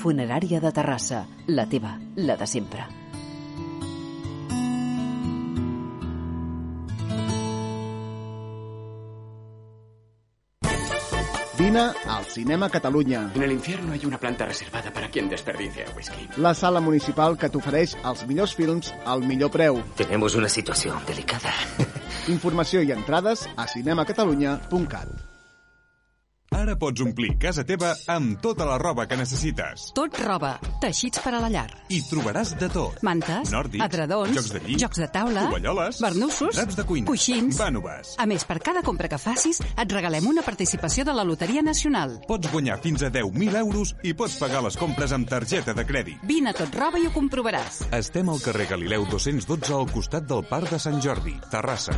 Funerària 0.04 0.60
de 0.60 0.76
Terrassa, 0.76 1.24
la 1.48 1.72
teva, 1.72 1.96
la 2.20 2.36
de 2.36 2.56
sempre. 2.60 2.99
Vine 11.70 11.92
al 12.08 12.26
Cinema 12.26 12.68
Catalunya. 12.68 13.32
En 13.36 13.44
el 13.44 13.52
infierno 13.52 13.94
hay 13.94 14.04
una 14.04 14.20
planta 14.20 14.44
reservada 14.44 14.92
para 14.92 15.08
quien 15.12 15.30
desperdicia 15.30 15.86
whisky. 15.96 16.28
La 16.38 16.56
sala 16.56 16.82
municipal 16.82 17.38
que 17.38 17.52
t'ofereix 17.54 17.94
els 18.10 18.26
millors 18.26 18.58
films 18.58 18.90
al 19.06 19.22
millor 19.22 19.54
preu. 19.54 19.78
Tenemos 19.96 20.34
una 20.34 20.50
situación 20.50 20.98
delicada. 21.06 21.54
Informació 22.34 22.82
i 22.82 22.90
entrades 22.98 23.46
a 23.56 23.70
cinemacatalunya.cat. 23.70 25.29
Ara 26.60 26.74
pots 26.76 27.00
omplir 27.00 27.38
casa 27.40 27.64
teva 27.64 27.94
amb 28.12 28.42
tota 28.44 28.66
la 28.68 28.76
roba 28.82 29.06
que 29.08 29.16
necessites. 29.16 29.86
Tot 29.96 30.18
roba, 30.20 30.58
teixits 30.84 31.22
per 31.24 31.32
a 31.38 31.40
la 31.40 31.48
llar. 31.54 31.70
I 31.88 32.02
trobaràs 32.04 32.52
de 32.60 32.68
tot. 32.74 32.98
Mantes, 33.06 33.54
Nòrdics, 33.54 33.84
adredons, 33.86 34.34
jocs 34.36 34.52
de 34.52 34.62
llit, 34.66 34.82
jocs 34.84 35.00
de 35.00 35.08
taula, 35.14 35.46
tovalloles, 35.48 36.02
barnussos, 36.04 36.58
draps 36.60 36.76
de 36.76 36.86
cuina, 36.90 37.08
coixins. 37.08 37.56
vànoves. 37.62 38.12
A 38.20 38.28
més, 38.28 38.44
per 38.44 38.60
cada 38.66 38.84
compra 38.84 39.08
que 39.08 39.22
facis, 39.22 39.62
et 39.64 39.96
regalem 39.96 40.28
una 40.28 40.44
participació 40.44 41.06
de 41.08 41.16
la 41.16 41.24
Loteria 41.24 41.64
Nacional. 41.64 42.18
Pots 42.28 42.52
guanyar 42.52 42.82
fins 42.84 43.08
a 43.08 43.12
10.000 43.14 43.56
euros 43.62 43.96
i 44.04 44.14
pots 44.14 44.36
pagar 44.42 44.64
les 44.66 44.76
compres 44.76 45.16
amb 45.16 45.30
targeta 45.32 45.74
de 45.74 45.86
crèdit. 45.88 46.20
Vine 46.28 46.52
a 46.52 46.58
Tot 46.58 46.76
Roba 46.76 47.00
i 47.00 47.08
ho 47.08 47.14
comprovaràs. 47.16 47.86
Estem 47.96 48.28
al 48.28 48.44
carrer 48.44 48.68
Galileu 48.76 49.08
212 49.08 49.78
al 49.80 49.88
costat 49.96 50.28
del 50.28 50.44
Parc 50.50 50.76
de 50.76 50.80
Sant 50.84 51.00
Jordi, 51.00 51.40
Terrassa. 51.50 51.96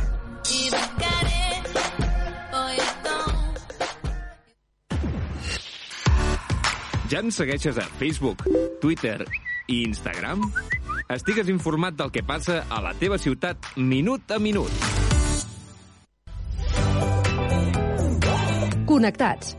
Ja 7.12 7.20
ens 7.20 7.36
segueixes 7.36 7.76
a 7.76 7.82
Facebook, 8.00 8.40
Twitter 8.80 9.26
i 9.68 9.82
Instagram? 9.84 10.46
Estigues 11.12 11.50
informat 11.52 11.92
del 11.98 12.08
que 12.08 12.22
passa 12.24 12.62
a 12.72 12.78
la 12.80 12.94
teva 12.96 13.18
ciutat 13.20 13.68
minut 13.76 14.32
a 14.32 14.38
minut. 14.40 14.72
Connectats. 18.88 19.58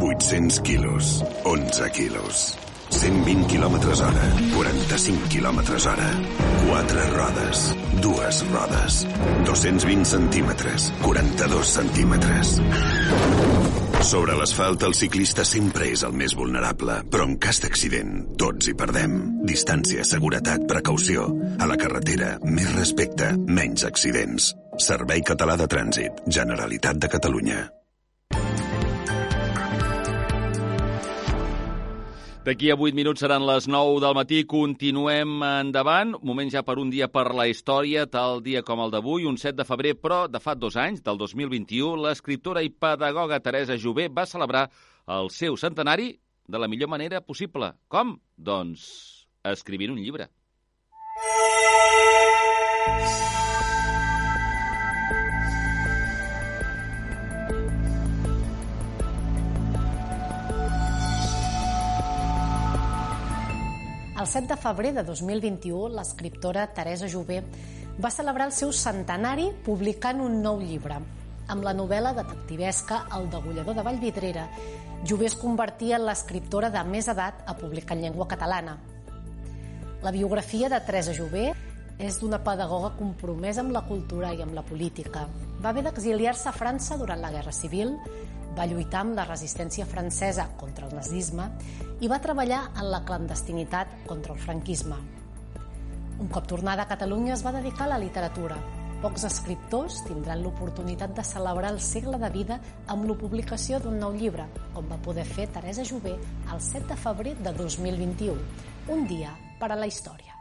800 0.00 0.60
quilos, 0.60 1.24
11 1.44 1.90
quilos, 1.90 2.58
120 2.90 3.46
quilòmetres 3.50 4.00
hora, 4.00 4.26
45 4.54 5.28
quilòmetres 5.32 5.86
hora, 5.90 6.08
4 6.68 7.06
rodes, 7.16 7.64
dues 8.02 8.42
rodes, 8.52 9.00
220 9.46 10.04
centímetres, 10.06 10.92
42 11.02 11.72
centímetres. 11.74 12.54
Sobre 14.08 14.36
l'asfalt, 14.38 14.84
el 14.86 14.94
ciclista 14.94 15.44
sempre 15.44 15.90
és 15.90 16.04
el 16.06 16.14
més 16.14 16.36
vulnerable, 16.38 17.00
però 17.10 17.26
en 17.26 17.34
cas 17.42 17.58
d'accident, 17.64 18.20
tots 18.38 18.70
hi 18.70 18.76
perdem. 18.78 19.16
Distància, 19.48 20.06
seguretat, 20.06 20.68
precaució. 20.70 21.26
A 21.58 21.66
la 21.66 21.76
carretera, 21.80 22.36
més 22.46 22.70
respecte, 22.76 23.32
menys 23.48 23.84
accidents. 23.88 24.52
Servei 24.78 25.26
Català 25.26 25.58
de 25.58 25.66
Trànsit, 25.66 26.22
Generalitat 26.30 27.02
de 27.02 27.10
Catalunya. 27.18 27.66
D'aquí 32.46 32.70
a 32.70 32.76
8 32.78 32.94
minuts 32.94 33.20
seran 33.20 33.42
les 33.44 33.66
9 33.68 33.98
del 34.00 34.14
matí. 34.16 34.38
Continuem 34.48 35.42
endavant. 35.42 36.14
Moment 36.22 36.52
ja 36.52 36.62
per 36.64 36.78
un 36.78 36.88
dia 36.90 37.08
per 37.10 37.26
la 37.34 37.48
història, 37.50 38.06
tal 38.06 38.40
dia 38.44 38.62
com 38.62 38.80
el 38.84 38.94
d'avui, 38.94 39.26
un 39.26 39.36
7 39.36 39.58
de 39.58 39.66
febrer, 39.68 39.96
però 39.98 40.22
de 40.30 40.40
fa 40.40 40.54
dos 40.54 40.78
anys, 40.78 41.02
del 41.04 41.18
2021, 41.18 41.98
l'escriptora 42.06 42.62
i 42.62 42.70
pedagoga 42.70 43.42
Teresa 43.42 43.76
Jové 43.76 44.08
va 44.08 44.26
celebrar 44.26 44.68
el 45.18 45.30
seu 45.34 45.58
centenari 45.58 46.12
de 46.48 46.58
la 46.58 46.70
millor 46.70 46.88
manera 46.88 47.20
possible. 47.20 47.74
Com? 47.88 48.16
Doncs 48.36 48.88
escrivint 49.44 49.92
un 49.92 50.00
llibre. 50.00 50.30
El 64.18 64.26
7 64.26 64.48
de 64.50 64.56
febrer 64.58 64.90
de 64.96 65.04
2021, 65.06 65.92
l'escriptora 65.94 66.64
Teresa 66.74 67.06
Jové 67.06 67.36
va 68.02 68.10
celebrar 68.10 68.48
el 68.48 68.54
seu 68.56 68.72
centenari 68.74 69.44
publicant 69.62 70.18
un 70.24 70.40
nou 70.42 70.58
llibre. 70.58 70.96
Amb 71.46 71.62
la 71.62 71.70
novel·la 71.70 72.10
detectivesca 72.16 73.04
El 73.14 73.28
degullador 73.30 73.78
de 73.78 73.84
Vallvidrera, 73.86 74.48
Jové 75.06 75.28
es 75.30 75.38
convertia 75.38 76.00
en 76.00 76.08
l'escriptora 76.08 76.72
de 76.74 76.82
més 76.90 77.06
edat 77.06 77.46
a 77.46 77.54
publicar 77.60 77.94
en 77.94 78.02
llengua 78.08 78.26
catalana. 78.26 78.74
La 80.02 80.10
biografia 80.10 80.66
de 80.72 80.82
Teresa 80.82 81.14
Jové 81.14 81.52
és 82.02 82.18
d'una 82.18 82.42
pedagoga 82.42 82.96
compromesa 82.98 83.62
amb 83.62 83.70
la 83.76 83.84
cultura 83.86 84.34
i 84.34 84.42
amb 84.42 84.58
la 84.58 84.66
política. 84.66 85.28
Va 85.62 85.70
haver 85.70 85.86
d'exiliar-se 85.86 86.50
a 86.50 86.58
França 86.58 86.98
durant 86.98 87.22
la 87.22 87.30
Guerra 87.30 87.54
Civil, 87.54 87.94
va 88.56 88.66
lluitar 88.66 89.02
amb 89.04 89.16
la 89.18 89.26
resistència 89.28 89.86
francesa 89.86 90.48
contra 90.60 90.88
el 90.88 90.96
nazisme 90.96 91.50
i 92.00 92.08
va 92.08 92.20
treballar 92.22 92.64
en 92.76 92.90
la 92.92 93.02
clandestinitat 93.04 94.04
contra 94.06 94.34
el 94.34 94.40
franquisme. 94.40 94.98
Un 96.18 96.28
cop 96.34 96.48
tornada 96.50 96.82
a 96.82 96.90
Catalunya 96.90 97.34
es 97.34 97.44
va 97.46 97.54
dedicar 97.54 97.86
a 97.86 97.94
la 97.94 97.98
literatura. 98.02 98.56
Pocs 98.98 99.28
escriptors 99.28 100.00
tindran 100.08 100.40
l'oportunitat 100.42 101.12
de 101.14 101.22
celebrar 101.22 101.70
el 101.70 101.78
segle 101.78 102.18
de 102.18 102.30
vida 102.34 102.56
amb 102.90 103.06
la 103.06 103.14
publicació 103.20 103.78
d'un 103.78 104.00
nou 104.02 104.16
llibre, 104.16 104.48
com 104.74 104.88
va 104.90 104.98
poder 105.04 105.26
fer 105.28 105.46
Teresa 105.54 105.86
Jové 105.86 106.16
el 106.18 106.64
7 106.70 106.88
de 106.90 106.96
febrer 106.98 107.36
de 107.38 107.54
2021. 107.60 108.34
Un 108.90 109.06
dia 109.06 109.36
per 109.60 109.70
a 109.70 109.78
la 109.78 109.86
història. 109.86 110.34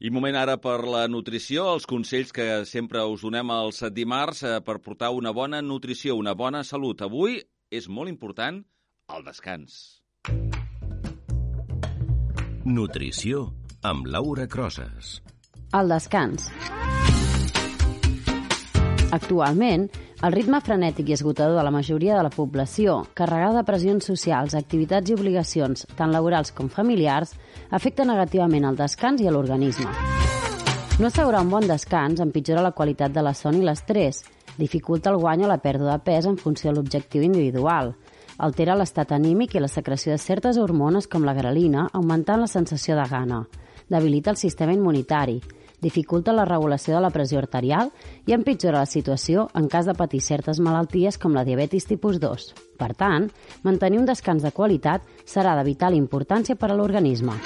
I 0.00 0.08
moment 0.08 0.32
ara 0.40 0.54
per 0.56 0.78
la 0.88 1.02
nutrició, 1.12 1.66
els 1.74 1.84
consells 1.84 2.30
que 2.32 2.46
sempre 2.64 3.02
us 3.04 3.20
donem 3.20 3.50
els 3.52 3.82
dimarts 3.92 4.40
eh, 4.48 4.54
per 4.64 4.78
portar 4.80 5.10
una 5.12 5.34
bona 5.36 5.60
nutrició, 5.60 6.16
una 6.16 6.32
bona 6.32 6.62
salut. 6.64 7.04
Avui 7.04 7.36
és 7.68 7.84
molt 7.84 8.08
important 8.08 8.62
el 9.12 9.26
descans. 9.28 10.00
Nutrició 12.64 13.50
amb 13.84 14.08
Laura 14.08 14.48
Crosas. 14.48 15.18
El 15.76 15.92
descans. 15.92 16.48
Actualment, 19.10 19.88
el 20.22 20.34
ritme 20.36 20.60
frenètic 20.62 21.08
i 21.10 21.14
esgotador 21.16 21.56
de 21.58 21.64
la 21.66 21.72
majoria 21.74 22.14
de 22.14 22.22
la 22.22 22.30
població, 22.30 23.00
carregada 23.18 23.58
de 23.58 23.66
pressions 23.66 24.06
socials, 24.06 24.54
activitats 24.54 25.10
i 25.10 25.16
obligacions, 25.16 25.82
tant 25.98 26.14
laborals 26.14 26.52
com 26.54 26.68
familiars, 26.70 27.34
afecta 27.74 28.06
negativament 28.06 28.68
el 28.68 28.78
descans 28.78 29.24
i 29.24 29.26
a 29.26 29.34
l'organisme. 29.34 29.90
No 31.00 31.08
assegurar 31.08 31.42
un 31.42 31.50
bon 31.50 31.66
descans 31.66 32.22
empitjora 32.22 32.62
la 32.62 32.74
qualitat 32.76 33.10
de 33.10 33.26
la 33.26 33.34
son 33.34 33.58
i 33.58 33.66
l'estrès, 33.66 34.22
dificulta 34.60 35.10
el 35.10 35.18
guany 35.18 35.42
o 35.42 35.50
la 35.50 35.58
pèrdua 35.58 35.96
de 35.96 36.04
pes 36.06 36.30
en 36.30 36.38
funció 36.38 36.70
de 36.70 36.78
l'objectiu 36.78 37.26
individual, 37.26 37.96
altera 38.38 38.76
l'estat 38.78 39.10
anímic 39.16 39.56
i 39.56 39.64
la 39.64 39.72
secreció 39.72 40.12
de 40.14 40.22
certes 40.22 40.58
hormones 40.58 41.10
com 41.10 41.26
la 41.26 41.34
grelina, 41.34 41.88
augmentant 41.92 42.44
la 42.44 42.52
sensació 42.52 42.94
de 42.94 43.08
gana, 43.10 43.46
debilita 43.88 44.30
el 44.30 44.38
sistema 44.38 44.76
immunitari, 44.76 45.40
dificulta 45.80 46.32
la 46.32 46.44
regulació 46.44 46.94
de 46.94 47.00
la 47.04 47.10
pressió 47.10 47.40
arterial 47.40 47.90
i 48.26 48.34
empitjora 48.36 48.82
la 48.84 48.90
situació 48.90 49.48
en 49.54 49.68
cas 49.68 49.88
de 49.88 49.96
patir 49.96 50.20
certes 50.20 50.60
malalties 50.60 51.18
com 51.18 51.34
la 51.34 51.44
diabetis 51.44 51.88
tipus 51.88 52.20
2. 52.20 52.46
Per 52.78 52.92
tant, 52.94 53.30
mantenir 53.62 54.00
un 54.00 54.06
descans 54.08 54.44
de 54.44 54.52
qualitat 54.52 55.04
serà 55.26 55.56
de 55.58 55.66
vital 55.66 55.96
importància 55.96 56.56
per 56.56 56.70
a 56.70 56.78
l'organisme. 56.78 57.36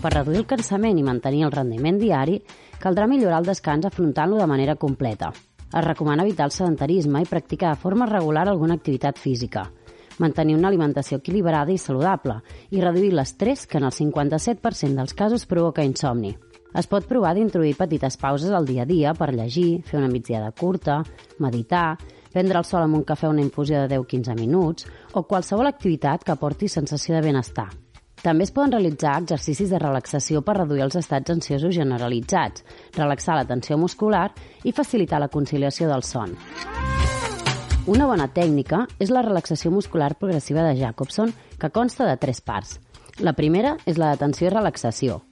Per 0.00 0.14
reduir 0.14 0.40
el 0.40 0.48
cansament 0.48 0.98
i 0.98 1.04
mantenir 1.04 1.44
el 1.44 1.52
rendiment 1.52 1.98
diari, 2.00 2.38
caldrà 2.80 3.06
millorar 3.06 3.42
el 3.42 3.50
descans 3.50 3.84
afrontant-lo 3.84 4.38
de 4.40 4.48
manera 4.48 4.76
completa. 4.76 5.28
Es 5.70 5.84
recomana 5.84 6.24
evitar 6.24 6.46
el 6.48 6.54
sedentarisme 6.54 7.20
i 7.22 7.28
practicar 7.28 7.74
de 7.74 7.82
forma 7.82 8.08
regular 8.08 8.48
alguna 8.48 8.74
activitat 8.74 9.18
física, 9.18 9.68
mantenir 10.18 10.56
una 10.56 10.68
alimentació 10.68 11.20
equilibrada 11.20 11.70
i 11.72 11.78
saludable 11.78 12.40
i 12.70 12.80
reduir 12.80 13.12
l'estrès 13.14 13.66
que 13.66 13.78
en 13.78 13.86
el 13.86 13.94
57% 13.94 14.96
dels 14.96 15.14
casos 15.14 15.46
provoca 15.46 15.84
insomni. 15.84 16.34
Es 16.70 16.86
pot 16.86 17.06
provar 17.08 17.34
d'introduir 17.34 17.74
petites 17.78 18.16
pauses 18.20 18.52
al 18.54 18.66
dia 18.66 18.84
a 18.84 18.88
dia 18.88 19.12
per 19.18 19.32
llegir, 19.34 19.82
fer 19.82 19.98
una 19.98 20.10
migdiada 20.10 20.52
curta, 20.52 21.00
meditar, 21.42 21.98
prendre 22.30 22.58
el 22.60 22.64
sol 22.64 22.84
amb 22.84 23.00
un 23.00 23.04
cafè 23.04 23.26
o 23.26 23.34
una 23.34 23.42
infusió 23.42 23.80
de 23.82 23.96
10-15 23.96 24.38
minuts 24.38 24.86
o 25.18 25.24
qualsevol 25.26 25.66
activitat 25.66 26.22
que 26.24 26.34
aporti 26.36 26.68
sensació 26.68 27.16
de 27.16 27.24
benestar. 27.26 27.68
També 28.20 28.44
es 28.44 28.52
poden 28.52 28.74
realitzar 28.74 29.16
exercicis 29.22 29.70
de 29.72 29.80
relaxació 29.80 30.42
per 30.44 30.58
reduir 30.58 30.84
els 30.84 30.98
estats 31.00 31.32
ansiosos 31.32 31.74
generalitzats, 31.74 32.62
relaxar 32.94 33.38
la 33.38 33.46
tensió 33.48 33.78
muscular 33.80 34.28
i 34.62 34.76
facilitar 34.76 35.18
la 35.20 35.30
conciliació 35.32 35.88
del 35.88 36.04
son. 36.04 36.36
Una 37.88 38.06
bona 38.06 38.28
tècnica 38.28 38.84
és 39.00 39.10
la 39.10 39.24
relaxació 39.24 39.72
muscular 39.72 40.12
progressiva 40.20 40.62
de 40.68 40.76
Jacobson, 40.78 41.32
que 41.58 41.72
consta 41.72 42.06
de 42.06 42.18
tres 42.20 42.44
parts. 42.44 42.78
La 43.18 43.32
primera 43.32 43.78
és 43.88 43.98
la 43.98 44.12
de 44.12 44.20
tensió 44.20 44.46
i 44.46 44.52
relaxació, 44.52 45.22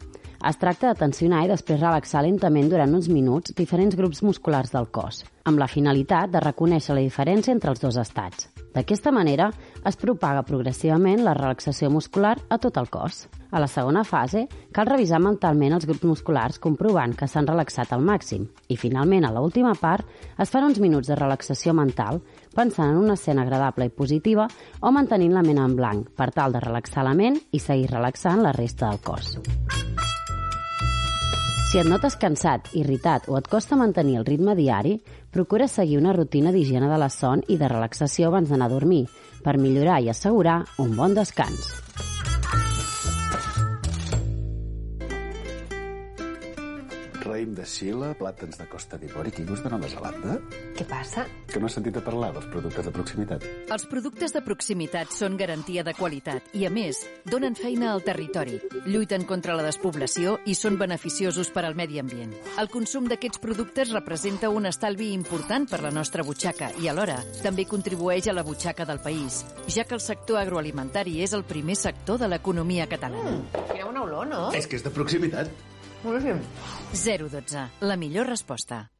es 0.46 0.58
tracta 0.58 0.92
de 0.92 0.98
tensionar 0.98 1.42
i 1.44 1.50
després 1.50 1.80
relaxar 1.80 2.22
lentament 2.22 2.68
durant 2.70 2.94
uns 2.94 3.08
minuts 3.10 3.54
diferents 3.58 3.96
grups 3.98 4.22
musculars 4.22 4.70
del 4.70 4.86
cos, 4.94 5.24
amb 5.44 5.58
la 5.58 5.66
finalitat 5.66 6.30
de 6.30 6.42
reconèixer 6.44 6.94
la 6.94 7.02
diferència 7.02 7.54
entre 7.54 7.72
els 7.74 7.82
dos 7.82 7.98
estats. 7.98 8.46
D'aquesta 8.74 9.10
manera, 9.10 9.48
es 9.88 9.96
propaga 9.96 10.44
progressivament 10.46 11.24
la 11.24 11.34
relaxació 11.34 11.90
muscular 11.90 12.36
a 12.48 12.58
tot 12.62 12.76
el 12.78 12.86
cos. 12.92 13.24
A 13.50 13.58
la 13.58 13.66
segona 13.66 14.04
fase, 14.04 14.44
cal 14.76 14.86
revisar 14.86 15.18
mentalment 15.24 15.74
els 15.74 15.88
grups 15.88 16.04
musculars 16.04 16.60
comprovant 16.62 17.16
que 17.16 17.26
s'han 17.26 17.48
relaxat 17.48 17.94
al 17.96 18.04
màxim. 18.04 18.46
I 18.68 18.76
finalment, 18.76 19.24
a 19.24 19.32
l'última 19.32 19.72
part, 19.80 20.06
es 20.38 20.52
fan 20.52 20.68
uns 20.68 20.78
minuts 20.84 21.08
de 21.08 21.16
relaxació 21.18 21.74
mental 21.74 22.20
pensant 22.54 22.92
en 22.92 23.02
una 23.02 23.16
escena 23.18 23.42
agradable 23.42 23.88
i 23.88 23.94
positiva 23.94 24.46
o 24.80 24.92
mantenint 24.92 25.34
la 25.34 25.42
ment 25.42 25.64
en 25.64 25.76
blanc 25.78 26.12
per 26.14 26.30
tal 26.36 26.52
de 26.52 26.62
relaxar 26.62 27.08
la 27.08 27.16
ment 27.16 27.40
i 27.50 27.58
seguir 27.58 27.90
relaxant 27.94 28.44
la 28.44 28.52
resta 28.52 28.92
del 28.92 29.00
cos. 29.00 29.38
Si 31.68 31.76
et 31.76 31.84
notes 31.84 32.14
cansat, 32.16 32.70
irritat 32.80 33.26
o 33.28 33.34
et 33.36 33.48
costa 33.52 33.76
mantenir 33.76 34.14
el 34.16 34.24
ritme 34.24 34.54
diari, 34.56 34.94
procura 35.36 35.66
seguir 35.68 35.98
una 36.00 36.14
rutina 36.16 36.48
d'higiene 36.48 36.88
de 36.88 36.96
la 36.96 37.10
son 37.12 37.42
i 37.44 37.58
de 37.60 37.68
relaxació 37.68 38.30
abans 38.30 38.48
d'anar 38.48 38.70
a 38.70 38.72
dormir 38.72 39.02
per 39.44 39.58
millorar 39.60 40.00
i 40.00 40.08
assegurar 40.08 40.62
un 40.80 40.96
bon 40.96 41.12
descans. 41.18 41.68
Raïm 47.38 47.54
de 47.54 47.64
Xile, 47.66 48.12
plàtans 48.18 48.58
de 48.58 48.66
Costa 48.66 48.98
d'Ivori, 48.98 49.30
quingos 49.30 49.62
de 49.62 49.70
Nova 49.70 49.88
Zelanda. 49.90 50.38
Què 50.74 50.84
passa? 50.88 51.24
Que 51.46 51.60
no 51.60 51.68
has 51.68 51.76
sentit 51.78 51.96
a 51.98 52.02
parlar 52.02 52.32
dels 52.34 52.48
productes 52.50 52.86
de 52.88 52.92
proximitat. 52.94 53.46
Els 53.70 53.86
productes 53.90 54.34
de 54.34 54.42
proximitat 54.42 55.14
són 55.14 55.36
garantia 55.38 55.84
de 55.86 55.94
qualitat 55.94 56.50
i, 56.58 56.64
a 56.66 56.70
més, 56.74 57.04
donen 57.28 57.54
feina 57.58 57.92
al 57.92 58.02
territori, 58.06 58.58
lluiten 58.88 59.26
contra 59.28 59.54
la 59.54 59.66
despoblació 59.66 60.38
i 60.50 60.56
són 60.58 60.80
beneficiosos 60.80 61.52
per 61.54 61.64
al 61.68 61.78
medi 61.78 62.02
ambient. 62.02 62.34
El 62.58 62.70
consum 62.72 63.06
d'aquests 63.10 63.42
productes 63.44 63.94
representa 63.94 64.50
un 64.50 64.66
estalvi 64.66 65.12
important 65.14 65.68
per 65.70 65.82
la 65.84 65.94
nostra 65.94 66.26
butxaca 66.26 66.72
i, 66.82 66.90
alhora, 66.90 67.20
també 67.44 67.68
contribueix 67.70 68.26
a 68.26 68.34
la 68.34 68.46
butxaca 68.46 68.88
del 68.88 69.02
país, 69.04 69.44
ja 69.70 69.86
que 69.86 69.94
el 69.94 70.02
sector 70.02 70.42
agroalimentari 70.42 71.20
és 71.22 71.36
el 71.38 71.46
primer 71.46 71.78
sector 71.78 72.18
de 72.18 72.32
l'economia 72.32 72.90
catalana. 72.90 73.38
Mm, 73.38 73.66
quina 73.70 73.90
bona 73.92 74.06
olor, 74.08 74.26
no? 74.26 74.46
És 74.58 74.66
que 74.66 74.80
és 74.80 74.86
de 74.86 74.94
proximitat. 74.94 75.52
Boníssim. 76.04 76.40
012. 76.92 77.68
La 77.80 77.96
millor 77.96 78.26
resposta. 78.26 78.90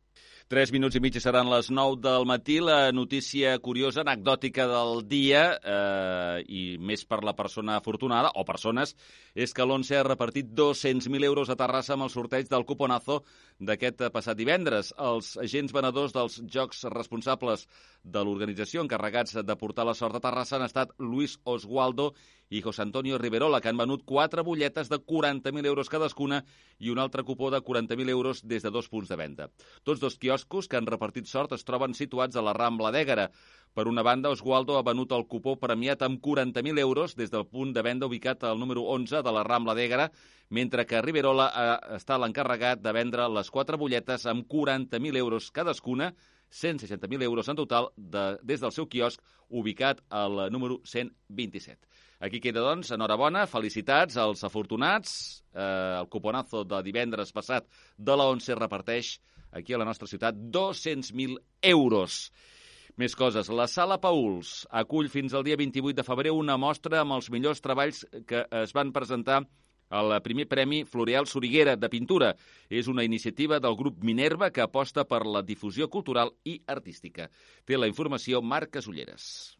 3 0.48 0.70
minuts 0.72 0.96
i 0.96 1.00
mig 1.04 1.12
seran 1.20 1.50
les 1.52 1.66
9 1.68 1.98
del 2.00 2.24
matí. 2.24 2.54
La 2.64 2.88
notícia 2.90 3.50
curiosa, 3.60 4.00
anecdòtica 4.00 4.64
del 4.70 5.02
dia, 5.04 5.42
eh, 5.60 6.38
i 6.48 6.62
més 6.80 7.04
per 7.04 7.18
la 7.22 7.34
persona 7.36 7.76
afortunada, 7.76 8.30
o 8.34 8.46
persones, 8.48 8.94
és 9.34 9.52
que 9.52 9.66
l'ONCE 9.66 9.98
ha 9.98 10.06
repartit 10.08 10.48
200.000 10.56 11.28
euros 11.28 11.52
a 11.52 11.56
Terrassa 11.60 11.92
amb 11.98 12.06
el 12.06 12.14
sorteig 12.14 12.48
del 12.48 12.64
cuponazo 12.64 13.18
d'aquest 13.60 14.08
passat 14.08 14.38
divendres. 14.38 14.94
Els 14.96 15.36
agents 15.36 15.74
venedors 15.76 16.16
dels 16.16 16.40
jocs 16.48 16.86
responsables 16.96 17.66
de 18.02 18.24
l'organització 18.24 18.80
encarregats 18.80 19.36
de 19.44 19.56
portar 19.60 19.84
la 19.84 19.94
sort 19.94 20.16
a 20.16 20.24
Terrassa 20.24 20.56
han 20.56 20.64
estat 20.64 20.96
Luis 20.98 21.36
Oswaldo 21.44 22.14
i 22.48 22.62
José 22.62 22.82
Antonio 22.82 23.18
Riverola, 23.18 23.60
que 23.60 23.68
han 23.68 23.76
venut 23.76 24.04
quatre 24.08 24.42
butlletes 24.42 24.88
de 24.88 24.98
40.000 24.98 25.66
euros 25.66 25.90
cadascuna 25.92 26.42
i 26.78 26.88
un 26.90 26.98
altre 26.98 27.22
cupó 27.22 27.50
de 27.50 27.60
40.000 27.60 28.08
euros 28.08 28.40
des 28.46 28.62
de 28.62 28.70
dos 28.70 28.88
punts 28.88 29.08
de 29.08 29.16
venda. 29.20 29.50
Tots 29.84 30.00
dos 30.00 30.16
quioscos 30.38 30.68
que 30.68 30.76
han 30.76 30.86
repartit 30.86 31.26
sort 31.26 31.52
es 31.52 31.64
troben 31.64 31.94
situats 31.94 32.36
a 32.36 32.42
la 32.42 32.52
Rambla 32.52 32.92
d'Ègara. 32.94 33.28
Per 33.74 33.86
una 33.86 34.02
banda, 34.02 34.30
Oswaldo 34.30 34.78
ha 34.78 34.84
venut 34.86 35.12
el 35.12 35.26
cupó 35.26 35.56
premiat 35.56 36.02
amb 36.02 36.20
40.000 36.24 36.78
euros 36.78 37.14
des 37.16 37.30
del 37.30 37.46
punt 37.46 37.72
de 37.74 37.82
venda 37.82 38.06
ubicat 38.06 38.44
al 38.44 38.58
número 38.58 38.82
11 38.82 39.22
de 39.22 39.32
la 39.32 39.44
Rambla 39.44 39.74
d'Ègara, 39.74 40.08
mentre 40.50 40.86
que 40.86 41.02
Riverola 41.02 41.50
ha 41.52 41.96
estat 41.96 42.20
l'encarregat 42.20 42.80
de 42.80 42.92
vendre 42.92 43.28
les 43.28 43.50
quatre 43.50 43.76
butlletes 43.76 44.26
amb 44.26 44.46
40.000 44.48 45.16
euros 45.16 45.50
cadascuna 45.50 46.12
160.000 46.50 47.22
euros 47.22 47.48
en 47.48 47.56
total 47.56 47.90
de, 47.96 48.38
des 48.42 48.60
del 48.60 48.72
seu 48.72 48.86
quiosc 48.88 49.20
ubicat 49.50 50.00
al 50.08 50.48
número 50.50 50.80
127. 50.84 51.78
Aquí 52.20 52.40
queda, 52.40 52.64
doncs, 52.64 52.90
enhorabona, 52.90 53.44
felicitats 53.46 54.16
als 54.18 54.42
afortunats. 54.42 55.44
Eh, 55.54 56.00
el 56.00 56.08
cuponazo 56.10 56.64
de 56.64 56.80
divendres 56.82 57.30
passat 57.32 57.68
de 57.96 58.16
la 58.16 58.26
11 58.32 58.56
reparteix 58.58 59.18
aquí 59.52 59.74
a 59.74 59.80
la 59.80 59.86
nostra 59.88 60.08
ciutat 60.10 60.34
200.000 60.34 61.38
euros. 61.62 62.20
Més 62.98 63.14
coses. 63.14 63.46
La 63.54 63.68
Sala 63.70 64.00
Pauls 64.02 64.66
acull 64.74 65.10
fins 65.12 65.34
al 65.34 65.44
dia 65.46 65.56
28 65.56 66.00
de 66.00 66.06
febrer 66.06 66.34
una 66.34 66.56
mostra 66.58 67.04
amb 67.04 67.14
els 67.14 67.30
millors 67.30 67.62
treballs 67.62 68.02
que 68.26 68.42
es 68.62 68.74
van 68.74 68.90
presentar 68.92 69.44
el 69.90 70.12
primer 70.22 70.48
premi 70.48 70.82
Floreal 70.84 71.26
Soriguera 71.26 71.76
de 71.76 71.88
Pintura. 71.88 72.34
És 72.68 72.88
una 72.88 73.04
iniciativa 73.04 73.60
del 73.60 73.76
grup 73.76 74.02
Minerva 74.04 74.50
que 74.50 74.64
aposta 74.64 75.06
per 75.08 75.24
la 75.26 75.42
difusió 75.42 75.88
cultural 75.88 76.34
i 76.44 76.58
artística. 76.66 77.30
Té 77.64 77.78
la 77.78 77.88
informació 77.88 78.42
Marc 78.42 78.74
Casulleres. 78.76 79.57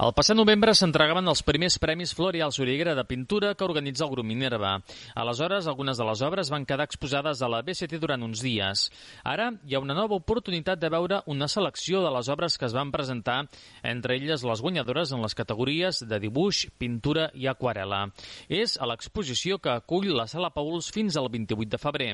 El 0.00 0.14
passat 0.16 0.32
novembre 0.32 0.72
s'entregaven 0.72 1.28
els 1.28 1.42
primers 1.44 1.74
Premis 1.76 2.14
Floreal 2.16 2.54
Soriguera 2.56 2.94
de 2.96 3.02
Pintura 3.04 3.50
que 3.52 3.66
organitza 3.66 4.06
el 4.06 4.10
grup 4.14 4.24
Minerva. 4.24 4.78
Aleshores, 5.12 5.66
algunes 5.68 5.98
de 6.00 6.06
les 6.08 6.22
obres 6.24 6.48
van 6.48 6.64
quedar 6.64 6.86
exposades 6.88 7.42
a 7.44 7.50
la 7.52 7.58
BCT 7.60 7.98
durant 8.00 8.24
uns 8.24 8.40
dies. 8.40 8.86
Ara 9.28 9.50
hi 9.60 9.76
ha 9.76 9.82
una 9.84 9.92
nova 9.98 10.16
oportunitat 10.16 10.80
de 10.80 10.88
veure 10.88 11.18
una 11.28 11.48
selecció 11.52 12.00
de 12.00 12.12
les 12.14 12.30
obres 12.32 12.56
que 12.56 12.64
es 12.64 12.72
van 12.72 12.88
presentar, 12.94 13.42
entre 13.82 14.16
elles 14.16 14.40
les 14.40 14.62
guanyadores 14.64 15.12
en 15.12 15.20
les 15.20 15.36
categories 15.36 16.00
de 16.08 16.20
dibuix, 16.24 16.62
pintura 16.80 17.28
i 17.36 17.44
aquarela. 17.52 18.06
És 18.48 18.78
a 18.80 18.88
l'exposició 18.88 19.60
que 19.60 19.74
acull 19.74 20.08
la 20.16 20.24
Sala 20.32 20.48
Pauls 20.56 20.88
fins 20.96 21.20
al 21.20 21.28
28 21.28 21.74
de 21.76 21.82
febrer. 21.84 22.10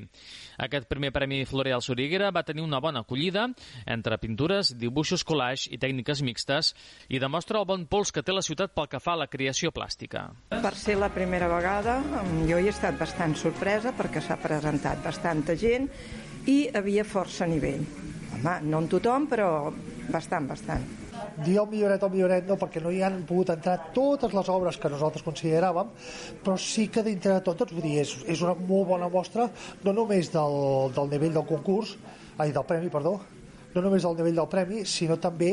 Aquest 0.58 0.90
primer 0.90 1.12
Premi 1.14 1.44
Floreal 1.46 1.86
Soriguera 1.86 2.34
va 2.34 2.42
tenir 2.42 2.66
una 2.66 2.82
bona 2.82 3.06
acollida 3.06 3.46
entre 3.86 4.18
pintures, 4.18 4.74
dibuixos 4.74 5.22
collage 5.22 5.70
i 5.70 5.78
tècniques 5.78 6.26
mixtes 6.26 6.74
i 7.06 7.22
demostra 7.22 7.62
el 7.62 7.70
bon 7.75 7.75
pols 7.84 8.12
que 8.14 8.22
té 8.24 8.32
la 8.32 8.44
ciutat 8.44 8.72
pel 8.72 8.88
que 8.88 9.00
fa 9.02 9.12
a 9.12 9.20
la 9.20 9.26
creació 9.28 9.72
plàstica. 9.76 10.22
Per 10.48 10.74
ser 10.78 10.96
la 10.96 11.10
primera 11.12 11.48
vegada, 11.52 11.98
jo 12.48 12.56
hi 12.56 12.70
he 12.70 12.72
estat 12.72 12.96
bastant 12.96 13.36
sorpresa 13.36 13.92
perquè 13.96 14.22
s'ha 14.24 14.38
presentat 14.40 15.04
bastanta 15.04 15.56
gent 15.60 15.90
i 16.48 16.70
havia 16.72 17.04
força 17.04 17.46
nivell. 17.50 17.84
Home, 18.36 18.54
no 18.70 18.80
en 18.80 18.88
tothom, 18.88 19.28
però 19.28 19.50
bastant, 20.12 20.48
bastant. 20.48 20.86
Dir 21.44 21.58
el 21.60 21.68
milloret 21.68 22.02
o 22.04 22.10
milloret 22.12 22.48
no, 22.48 22.56
perquè 22.60 22.80
no 22.80 22.90
hi 22.92 23.02
han 23.04 23.22
pogut 23.28 23.52
entrar 23.52 23.76
totes 23.96 24.32
les 24.36 24.50
obres 24.52 24.80
que 24.80 24.90
nosaltres 24.92 25.24
consideràvem, 25.26 25.92
però 26.44 26.56
sí 26.60 26.88
que 26.92 27.04
dintre 27.04 27.36
de 27.36 27.44
totes, 27.44 27.72
vull 27.76 27.84
dir, 27.84 27.98
és, 28.04 28.12
és 28.24 28.44
una 28.44 28.56
molt 28.56 28.88
bona 28.92 29.08
mostra, 29.12 29.48
no 29.84 29.96
només 29.96 30.32
del, 30.32 30.58
del 30.96 31.10
nivell 31.12 31.36
del 31.36 31.48
concurs, 31.48 31.96
ai, 32.38 32.52
del 32.56 32.64
premi, 32.68 32.92
perdó, 32.92 33.18
no 33.74 33.84
només 33.84 34.04
del 34.04 34.16
nivell 34.20 34.40
del 34.40 34.52
premi, 34.52 34.84
sinó 34.88 35.18
també 35.20 35.52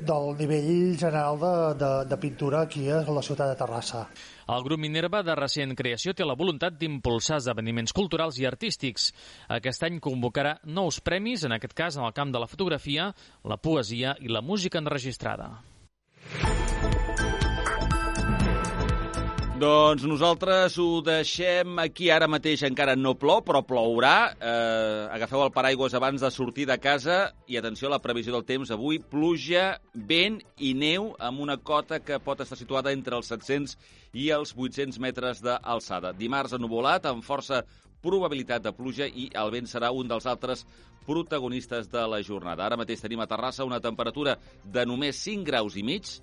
del 0.00 0.32
nivell 0.38 0.96
general 0.98 1.38
de, 1.40 1.52
de, 1.80 1.92
de 2.10 2.18
pintura 2.22 2.62
aquí 2.66 2.88
a 2.90 3.02
la 3.06 3.22
ciutat 3.22 3.52
de 3.52 3.58
Terrassa. 3.60 4.06
El 4.46 4.62
grup 4.62 4.78
Minerva, 4.78 5.24
de 5.26 5.34
recent 5.34 5.74
creació, 5.74 6.14
té 6.14 6.26
la 6.26 6.36
voluntat 6.38 6.76
d'impulsar 6.78 7.40
esdeveniments 7.40 7.94
culturals 7.96 8.38
i 8.38 8.46
artístics. 8.46 9.08
Aquest 9.48 9.86
any 9.88 9.98
convocarà 10.02 10.56
nous 10.64 11.00
premis, 11.02 11.46
en 11.46 11.56
aquest 11.56 11.74
cas 11.74 11.98
en 11.98 12.06
el 12.06 12.14
camp 12.14 12.34
de 12.34 12.42
la 12.42 12.50
fotografia, 12.50 13.10
la 13.44 13.58
poesia 13.58 14.14
i 14.22 14.30
la 14.30 14.44
música 14.44 14.78
enregistrada. 14.78 15.50
Doncs 19.56 20.02
nosaltres 20.04 20.74
ho 20.76 20.98
deixem 21.00 21.78
aquí 21.80 22.10
ara 22.12 22.26
mateix, 22.28 22.60
encara 22.66 22.92
no 22.92 23.14
plou, 23.16 23.38
però 23.40 23.62
plourà. 23.64 24.34
Eh, 24.36 25.06
agafeu 25.16 25.40
el 25.46 25.52
paraigües 25.54 25.94
abans 25.96 26.20
de 26.20 26.28
sortir 26.34 26.66
de 26.68 26.76
casa 26.76 27.30
i 27.48 27.56
atenció 27.56 27.88
a 27.88 27.94
la 27.94 28.00
previsió 28.04 28.34
del 28.34 28.44
temps. 28.44 28.68
Avui 28.74 28.98
pluja, 29.00 29.78
vent 29.94 30.42
i 30.60 30.74
neu 30.76 31.14
amb 31.16 31.40
una 31.40 31.56
cota 31.56 32.02
que 32.04 32.20
pot 32.20 32.44
estar 32.44 32.60
situada 32.60 32.92
entre 32.92 33.16
els 33.16 33.32
700 33.32 33.78
i 34.12 34.28
els 34.36 34.52
800 34.52 35.00
metres 35.00 35.40
d'alçada. 35.40 36.12
Dimarts 36.12 36.52
ennuvolat 36.58 37.08
amb 37.08 37.24
força 37.24 37.62
probabilitat 38.04 38.68
de 38.68 38.76
pluja 38.76 39.08
i 39.08 39.30
el 39.32 39.56
vent 39.56 39.72
serà 39.72 39.88
un 39.88 40.12
dels 40.12 40.28
altres 40.28 40.66
protagonistes 41.08 41.88
de 41.88 42.04
la 42.04 42.20
jornada. 42.20 42.66
Ara 42.66 42.76
mateix 42.76 43.00
tenim 43.00 43.24
a 43.24 43.30
Terrassa 43.30 43.64
una 43.64 43.80
temperatura 43.80 44.36
de 44.64 44.84
només 44.84 45.24
5 45.24 45.48
graus 45.48 45.80
i 45.80 45.86
mig, 45.86 46.18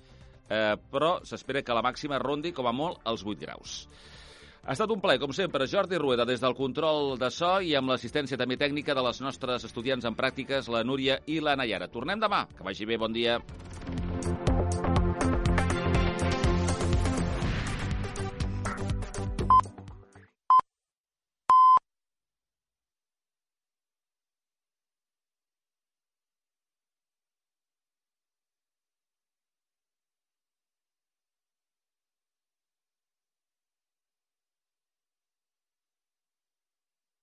eh, 0.48 0.74
però 0.90 1.18
s'espera 1.24 1.62
que 1.62 1.76
la 1.76 1.84
màxima 1.84 2.20
rondi 2.22 2.52
com 2.52 2.66
a 2.66 2.72
molt 2.72 3.00
els 3.08 3.24
8 3.24 3.40
graus. 3.46 3.84
Ha 4.64 4.72
estat 4.72 4.88
un 4.94 5.00
plaer, 5.00 5.20
com 5.20 5.32
sempre, 5.36 5.66
Jordi 5.68 5.98
Rueda, 6.00 6.24
des 6.24 6.40
del 6.40 6.56
control 6.56 7.18
de 7.20 7.28
so 7.28 7.58
i 7.60 7.74
amb 7.76 7.92
l'assistència 7.92 8.40
també 8.40 8.56
tècnica 8.56 8.96
de 8.96 9.04
les 9.04 9.20
nostres 9.20 9.68
estudiants 9.68 10.08
en 10.08 10.16
pràctiques, 10.16 10.72
la 10.72 10.80
Núria 10.88 11.20
i 11.28 11.40
la 11.44 11.52
Nayara. 11.60 11.92
Tornem 11.92 12.24
demà. 12.24 12.46
Que 12.56 12.64
vagi 12.64 12.88
bé, 12.88 12.96
bon 12.96 13.12
dia. 13.12 13.42